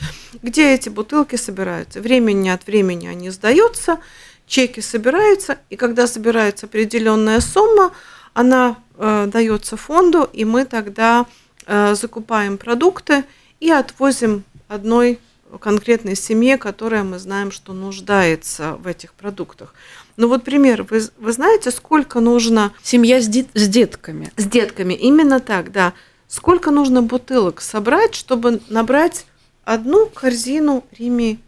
где 0.42 0.74
эти 0.74 0.88
бутылки 0.88 1.36
собираются. 1.36 2.00
Времени 2.00 2.48
от 2.48 2.66
времени 2.66 3.06
они 3.06 3.30
сдаются, 3.30 3.98
чеки 4.46 4.80
собираются, 4.80 5.58
и 5.68 5.76
когда 5.76 6.06
собирается 6.06 6.66
определенная 6.66 7.40
сумма, 7.40 7.92
она 8.32 8.78
э, 8.96 9.26
дается 9.26 9.76
фонду, 9.76 10.28
и 10.32 10.44
мы 10.44 10.64
тогда 10.64 11.26
э, 11.66 11.94
закупаем 11.94 12.56
продукты 12.56 13.24
и 13.60 13.70
отвозим 13.70 14.44
одной 14.68 15.18
конкретной 15.60 16.14
семье, 16.14 16.58
которая 16.58 17.04
мы 17.04 17.18
знаем, 17.18 17.50
что 17.50 17.72
нуждается 17.72 18.74
в 18.74 18.86
этих 18.86 19.14
продуктах. 19.14 19.74
Ну 20.18 20.26
вот 20.26 20.42
пример, 20.42 20.82
вы, 20.82 21.00
вы 21.18 21.32
знаете, 21.32 21.70
сколько 21.70 22.18
нужно... 22.18 22.74
Семья 22.82 23.20
с, 23.20 23.28
дет, 23.28 23.46
с 23.54 23.68
детками. 23.68 24.32
С 24.36 24.46
детками, 24.46 24.92
именно 24.92 25.38
так, 25.38 25.70
да. 25.70 25.94
Сколько 26.26 26.72
нужно 26.72 27.02
бутылок 27.02 27.60
собрать, 27.60 28.16
чтобы 28.16 28.60
набрать 28.68 29.26
одну 29.64 30.06
корзину 30.06 30.84
Рими 30.98 31.38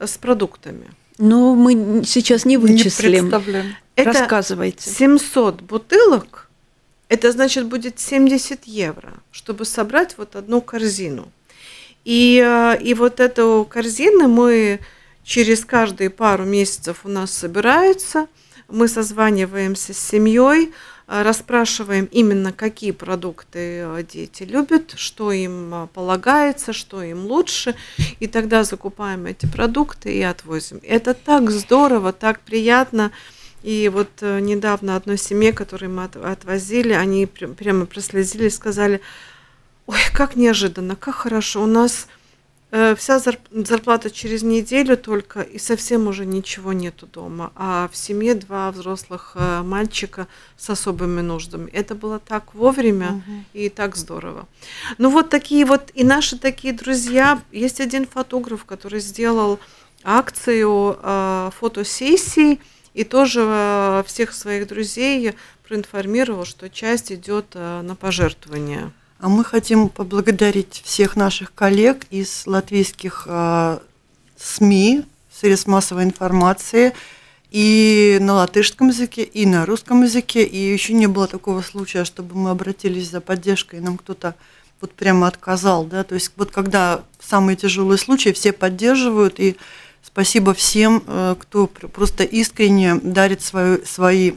с 0.00 0.18
продуктами? 0.18 0.90
Ну, 1.18 1.54
мы 1.54 2.02
сейчас 2.04 2.44
не 2.44 2.56
вычислим. 2.56 3.26
Не 3.26 3.30
представляем. 3.30 3.76
Это 3.94 4.12
Рассказывайте. 4.12 4.90
700 4.90 5.60
бутылок, 5.62 6.50
это 7.08 7.30
значит 7.30 7.66
будет 7.66 8.00
70 8.00 8.64
евро, 8.64 9.12
чтобы 9.30 9.64
собрать 9.64 10.16
вот 10.18 10.34
одну 10.34 10.60
корзину. 10.60 11.30
И, 12.04 12.42
э, 12.44 12.76
и 12.82 12.92
вот 12.94 13.20
эту 13.20 13.68
корзину 13.70 14.26
мы 14.26 14.80
через 15.24 15.64
каждые 15.64 16.10
пару 16.10 16.44
месяцев 16.44 17.00
у 17.04 17.08
нас 17.08 17.32
собираются, 17.32 18.26
мы 18.68 18.88
созваниваемся 18.88 19.92
с 19.92 19.98
семьей, 19.98 20.72
расспрашиваем 21.06 22.04
именно, 22.04 22.52
какие 22.52 22.92
продукты 22.92 23.84
дети 24.12 24.44
любят, 24.44 24.92
что 24.96 25.32
им 25.32 25.88
полагается, 25.92 26.72
что 26.72 27.02
им 27.02 27.26
лучше, 27.26 27.74
и 28.20 28.28
тогда 28.28 28.62
закупаем 28.62 29.26
эти 29.26 29.46
продукты 29.46 30.14
и 30.14 30.22
отвозим. 30.22 30.80
Это 30.84 31.14
так 31.14 31.50
здорово, 31.50 32.12
так 32.12 32.40
приятно. 32.40 33.10
И 33.64 33.90
вот 33.92 34.08
недавно 34.22 34.96
одной 34.96 35.18
семье, 35.18 35.52
которую 35.52 35.90
мы 35.90 36.04
отвозили, 36.04 36.92
они 36.92 37.26
прямо 37.26 37.86
прослезились, 37.86 38.54
сказали, 38.54 39.00
ой, 39.86 39.98
как 40.14 40.36
неожиданно, 40.36 40.94
как 40.94 41.16
хорошо, 41.16 41.64
у 41.64 41.66
нас 41.66 42.06
Э, 42.06 42.19
вся 42.70 43.18
зарплата 43.50 44.10
через 44.10 44.42
неделю 44.42 44.96
только, 44.96 45.40
и 45.40 45.58
совсем 45.58 46.06
уже 46.06 46.24
ничего 46.24 46.72
нету 46.72 47.06
дома. 47.06 47.50
А 47.56 47.88
в 47.92 47.96
семье 47.96 48.34
два 48.34 48.70
взрослых 48.70 49.32
э, 49.34 49.62
мальчика 49.62 50.28
с 50.56 50.70
особыми 50.70 51.20
нуждами. 51.20 51.68
Это 51.72 51.96
было 51.96 52.20
так 52.20 52.54
вовремя 52.54 53.08
угу. 53.08 53.44
и 53.54 53.68
так 53.68 53.96
здорово. 53.96 54.46
Ну 54.98 55.10
вот 55.10 55.30
такие 55.30 55.64
вот, 55.64 55.90
и 55.94 56.04
наши 56.04 56.38
такие 56.38 56.72
друзья. 56.72 57.42
Есть 57.50 57.80
один 57.80 58.06
фотограф, 58.06 58.64
который 58.64 59.00
сделал 59.00 59.58
акцию 60.04 60.98
э, 61.02 61.50
фотосессий, 61.58 62.60
и 62.94 63.04
тоже 63.04 63.44
э, 63.44 64.02
всех 64.06 64.32
своих 64.32 64.66
друзей 64.66 65.34
проинформировал, 65.66 66.44
что 66.44 66.68
часть 66.68 67.12
идет 67.12 67.46
э, 67.54 67.82
на 67.82 67.94
пожертвование. 67.94 68.92
А 69.20 69.28
мы 69.28 69.44
хотим 69.44 69.90
поблагодарить 69.90 70.80
всех 70.82 71.14
наших 71.14 71.52
коллег 71.52 72.06
из 72.10 72.44
латвийских 72.46 73.24
э, 73.26 73.78
СМИ, 74.38 75.04
средств 75.30 75.66
массовой 75.66 76.04
информации, 76.04 76.94
и 77.50 78.16
на 78.22 78.32
латышском 78.34 78.88
языке, 78.88 79.22
и 79.22 79.44
на 79.44 79.66
русском 79.66 80.04
языке. 80.04 80.42
И 80.42 80.56
еще 80.56 80.94
не 80.94 81.06
было 81.06 81.26
такого 81.26 81.60
случая, 81.60 82.04
чтобы 82.04 82.34
мы 82.34 82.48
обратились 82.48 83.10
за 83.10 83.20
поддержкой, 83.20 83.80
и 83.80 83.82
нам 83.82 83.98
кто-то 83.98 84.36
вот 84.80 84.94
прямо 84.94 85.26
отказал. 85.26 85.84
Да? 85.84 86.02
То 86.02 86.14
есть 86.14 86.32
вот 86.36 86.50
когда 86.50 87.02
самые 87.20 87.56
тяжелые 87.56 87.98
случаи, 87.98 88.30
все 88.30 88.54
поддерживают, 88.54 89.38
и 89.38 89.58
спасибо 90.02 90.54
всем, 90.54 91.02
э, 91.06 91.36
кто 91.38 91.66
просто 91.66 92.24
искренне 92.24 92.94
дарит 92.94 93.42
свою, 93.42 93.84
свои 93.84 94.32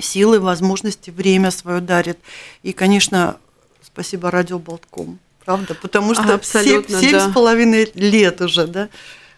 силы, 0.00 0.40
возможности, 0.40 1.10
время 1.10 1.52
свое 1.52 1.80
дарит. 1.80 2.18
И, 2.64 2.72
конечно, 2.72 3.36
Спасибо 3.96 4.30
Радио 4.30 4.58
Болтком. 4.58 5.18
Правда? 5.42 5.74
Потому 5.74 6.12
что 6.12 6.34
Абсолютно, 6.34 7.00
семь 7.00 7.18
с 7.18 7.32
половиной 7.32 7.90
лет 7.94 8.42
уже, 8.42 8.66
да? 8.66 8.90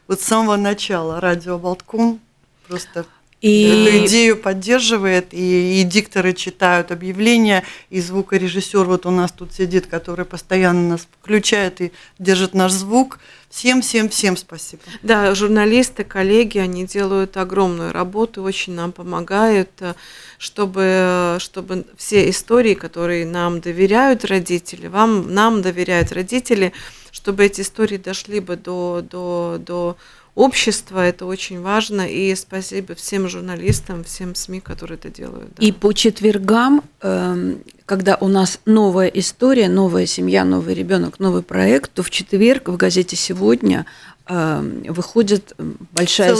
Вот 0.09 0.20
с 0.20 0.24
самого 0.24 0.56
начала 0.56 1.20
Радио 1.20 1.59
Болтком 1.59 2.18
просто 2.66 3.06
и... 3.41 3.86
Эту 3.86 4.07
идею 4.07 4.36
поддерживает, 4.36 5.32
и, 5.32 5.80
и 5.80 5.84
дикторы 5.84 6.32
читают 6.32 6.91
объявления, 6.91 7.64
и 7.89 8.01
звукорежиссер 8.01 8.84
вот 8.84 9.07
у 9.07 9.11
нас 9.11 9.30
тут 9.30 9.53
сидит, 9.53 9.86
который 9.86 10.24
постоянно 10.24 10.89
нас 10.89 11.07
включает 11.20 11.80
и 11.80 11.93
держит 12.18 12.55
наш 12.55 12.72
звук. 12.72 13.20
Всем, 13.49 13.80
всем, 13.80 14.09
всем 14.09 14.36
спасибо. 14.36 14.82
Да, 15.03 15.34
журналисты, 15.34 16.05
коллеги, 16.05 16.59
они 16.59 16.84
делают 16.84 17.36
огромную 17.36 17.93
работу, 17.93 18.43
очень 18.43 18.74
нам 18.74 18.93
помогают, 18.93 19.70
э, 19.80 19.95
чтобы, 20.36 21.39
чтобы 21.39 21.86
все 21.97 22.28
истории, 22.28 22.74
которые 22.74 23.24
нам 23.24 23.61
доверяют 23.61 24.24
родители, 24.24 24.89
вам, 24.89 25.32
нам 25.32 25.62
доверяют 25.62 26.12
родители, 26.12 26.72
чтобы 27.11 27.47
эти 27.47 27.62
истории 27.62 27.97
дошли 27.97 28.41
бы 28.41 28.57
до, 28.57 29.03
до, 29.09 29.59
до 29.59 29.97
общества, 30.39 31.01
это 31.01 31.26
очень 31.26 31.61
важно, 31.61 32.07
и 32.09 32.32
спасибо 32.36 32.95
всем 32.95 33.28
журналистам, 33.28 34.05
всем 34.05 34.36
СМИ, 34.36 34.61
которые 34.61 34.97
это 34.97 35.11
делают. 35.11 35.51
Да. 35.57 35.66
И 35.66 35.72
по 35.72 35.93
четвергам, 35.93 36.84
эм, 37.03 37.59
когда 37.86 38.16
у 38.20 38.28
нас 38.28 38.61
новая 38.64 39.09
история, 39.09 39.68
новая 39.68 40.07
семья, 40.07 40.45
новый 40.45 40.74
ребенок, 40.74 41.18
новый 41.18 41.43
проект, 41.43 41.93
то 41.93 42.05
в 42.05 42.11
четверг 42.11 42.68
в 42.68 42.76
газете 42.76 43.16
«Сегодня» 43.16 43.84
эм, 44.26 44.84
выходит 44.84 45.55
большая, 45.93 46.36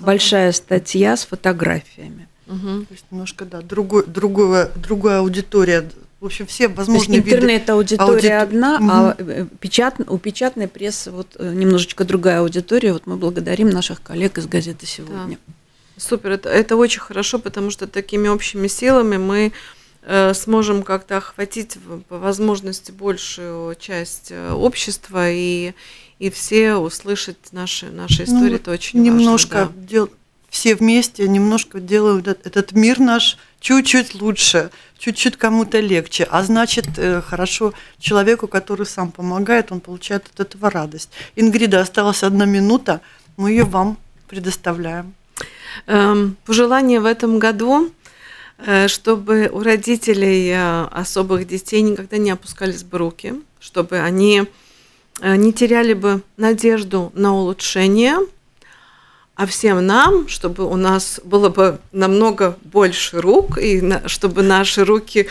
большая 0.00 0.52
статья 0.52 1.16
с 1.16 1.24
фотографиями. 1.24 2.28
Угу. 2.48 2.84
То 2.84 2.92
есть 2.92 3.04
немножко, 3.10 3.46
да, 3.46 3.62
другой, 3.62 4.04
другое, 4.06 4.70
другая 4.76 5.20
аудитория 5.20 5.88
в 6.20 6.26
общем, 6.26 6.46
все 6.46 6.68
возможные 6.68 7.20
виды. 7.20 7.36
интернет-аудитория 7.36 8.38
ауди... 8.38 8.54
одна, 8.54 8.76
угу. 8.76 8.88
а 8.90 9.16
э, 9.18 9.46
печат... 9.60 10.00
у 10.08 10.18
печатной 10.18 10.66
прессы 10.66 11.12
вот 11.12 11.36
э, 11.38 11.52
немножечко 11.54 12.04
другая 12.04 12.40
аудитория. 12.40 12.92
Вот 12.92 13.06
мы 13.06 13.16
благодарим 13.16 13.70
наших 13.70 14.02
коллег 14.02 14.38
из 14.38 14.46
газеты 14.46 14.84
сегодня. 14.86 15.38
Да. 15.46 15.54
Супер, 15.96 16.32
это, 16.32 16.48
это 16.48 16.76
очень 16.76 17.00
хорошо, 17.00 17.38
потому 17.38 17.70
что 17.70 17.86
такими 17.86 18.28
общими 18.28 18.66
силами 18.66 19.16
мы 19.16 19.52
э, 20.02 20.34
сможем 20.34 20.82
как-то 20.82 21.18
охватить 21.18 21.76
по 22.08 22.18
возможности 22.18 22.90
большую 22.90 23.76
часть 23.76 24.28
э, 24.30 24.52
общества 24.52 25.30
и, 25.30 25.72
и 26.18 26.30
все 26.30 26.74
услышать 26.74 27.52
наши, 27.52 27.90
наши 27.90 28.18
ну, 28.18 28.24
истории. 28.24 28.50
Ну, 28.50 28.56
это 28.56 28.70
очень 28.72 29.02
немножко 29.02 29.54
важно. 29.54 29.72
Да. 29.76 29.86
Дел... 29.86 30.10
Все 30.50 30.74
вместе 30.74 31.28
немножко 31.28 31.78
делают 31.78 32.26
этот 32.26 32.72
мир 32.72 32.98
наш 33.00 33.36
чуть-чуть 33.60 34.14
лучше, 34.14 34.70
чуть-чуть 34.98 35.36
кому-то 35.36 35.80
легче, 35.80 36.24
а 36.24 36.42
значит, 36.42 36.86
э, 36.96 37.22
хорошо 37.22 37.72
человеку, 37.98 38.48
который 38.48 38.86
сам 38.86 39.12
помогает, 39.12 39.72
он 39.72 39.80
получает 39.80 40.26
от 40.34 40.40
этого 40.40 40.70
радость. 40.70 41.10
Ингрида, 41.36 41.80
осталась 41.80 42.22
одна 42.22 42.44
минута, 42.44 43.00
мы 43.36 43.50
ее 43.50 43.64
вам 43.64 43.96
предоставляем. 44.28 45.14
Эм, 45.86 46.36
пожелание 46.44 47.00
в 47.00 47.06
этом 47.06 47.38
году, 47.38 47.90
э, 48.58 48.88
чтобы 48.88 49.48
у 49.52 49.62
родителей 49.62 50.50
э, 50.50 50.86
особых 50.90 51.46
детей 51.46 51.80
никогда 51.82 52.16
не 52.16 52.30
опускались 52.30 52.82
бы 52.82 52.98
руки, 52.98 53.34
чтобы 53.60 53.98
они 53.98 54.44
не 55.20 55.52
теряли 55.52 55.94
бы 55.94 56.22
надежду 56.36 57.10
на 57.14 57.34
улучшение– 57.34 58.18
а 59.38 59.46
всем 59.46 59.86
нам, 59.86 60.26
чтобы 60.26 60.64
у 60.64 60.74
нас 60.74 61.20
было 61.22 61.48
бы 61.48 61.78
намного 61.92 62.58
больше 62.64 63.20
рук, 63.20 63.56
и 63.56 63.80
на, 63.80 64.08
чтобы 64.08 64.42
наши 64.42 64.84
руки 64.84 65.28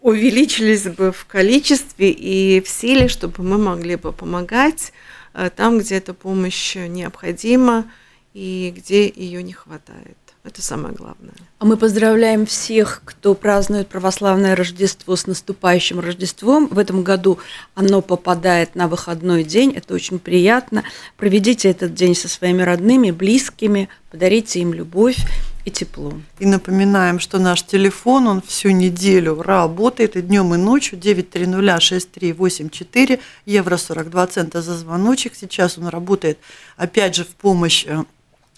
увеличились 0.00 0.84
бы 0.84 1.10
в 1.10 1.26
количестве 1.26 2.12
и 2.12 2.60
в 2.60 2.68
силе, 2.68 3.08
чтобы 3.08 3.42
мы 3.42 3.58
могли 3.58 3.96
бы 3.96 4.12
помогать 4.12 4.92
э, 5.34 5.50
там, 5.56 5.80
где 5.80 5.96
эта 5.96 6.14
помощь 6.14 6.76
необходима 6.76 7.90
и 8.32 8.72
где 8.76 9.08
ее 9.08 9.42
не 9.42 9.52
хватает. 9.52 10.21
Это 10.44 10.60
самое 10.60 10.92
главное. 10.92 11.34
А 11.60 11.64
мы 11.64 11.76
поздравляем 11.76 12.46
всех, 12.46 13.02
кто 13.04 13.34
празднует 13.34 13.86
православное 13.86 14.56
Рождество 14.56 15.14
с 15.14 15.28
наступающим 15.28 16.00
Рождеством. 16.00 16.66
В 16.66 16.80
этом 16.80 17.04
году 17.04 17.38
оно 17.76 18.02
попадает 18.02 18.74
на 18.74 18.88
выходной 18.88 19.44
день. 19.44 19.72
Это 19.72 19.94
очень 19.94 20.18
приятно. 20.18 20.82
Проведите 21.16 21.70
этот 21.70 21.94
день 21.94 22.16
со 22.16 22.28
своими 22.28 22.62
родными, 22.62 23.12
близкими, 23.12 23.88
подарите 24.10 24.58
им 24.58 24.74
любовь 24.74 25.18
и 25.64 25.70
тепло. 25.70 26.12
И 26.40 26.46
напоминаем, 26.46 27.20
что 27.20 27.38
наш 27.38 27.62
телефон, 27.62 28.26
он 28.26 28.42
всю 28.42 28.70
неделю 28.70 29.40
работает 29.40 30.16
и 30.16 30.22
днем, 30.22 30.52
и 30.54 30.56
ночью 30.56 30.98
9306384, 30.98 33.20
евро 33.46 33.76
42 33.76 34.26
цента 34.26 34.60
за 34.60 34.76
звоночек. 34.76 35.36
Сейчас 35.36 35.78
он 35.78 35.86
работает, 35.86 36.38
опять 36.76 37.14
же, 37.14 37.24
в 37.24 37.28
помощь 37.28 37.84
э, 37.86 38.02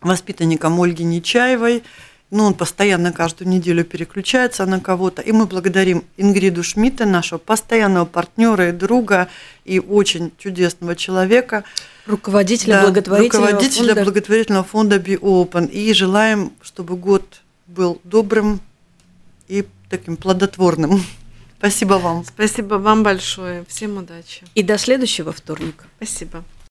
воспитанником 0.04 0.80
Ольги 0.80 1.04
Нечаевой. 1.04 1.82
Ну, 2.30 2.44
он 2.44 2.54
постоянно 2.54 3.12
каждую 3.12 3.48
неделю 3.48 3.84
переключается 3.84 4.66
на 4.66 4.80
кого-то. 4.80 5.22
И 5.22 5.30
мы 5.30 5.46
благодарим 5.46 6.04
Ингриду 6.16 6.62
Шмидта, 6.62 7.06
нашего 7.06 7.38
постоянного 7.38 8.06
партнера 8.06 8.70
и 8.70 8.72
друга, 8.72 9.28
и 9.64 9.78
очень 9.78 10.32
чудесного 10.38 10.96
человека. 10.96 11.64
Руководителя 12.06 12.74
да, 12.74 12.82
благотворительного 12.82 13.50
руководителя 13.50 13.86
фонда. 13.86 14.04
благотворительного 14.04 14.64
фонда 14.64 14.96
BeOpen. 14.96 15.70
И 15.70 15.92
желаем, 15.92 16.52
чтобы 16.60 16.96
год 16.96 17.40
был 17.66 18.00
добрым 18.04 18.60
и 19.46 19.64
таким 19.88 20.16
плодотворным. 20.16 21.02
Спасибо 21.58 21.94
вам. 21.94 22.24
Спасибо 22.24 22.74
вам 22.74 23.02
большое. 23.02 23.64
Всем 23.68 23.96
удачи. 23.96 24.42
И 24.54 24.62
до 24.62 24.76
следующего 24.76 25.32
вторника. 25.32 25.84
Спасибо. 25.96 26.44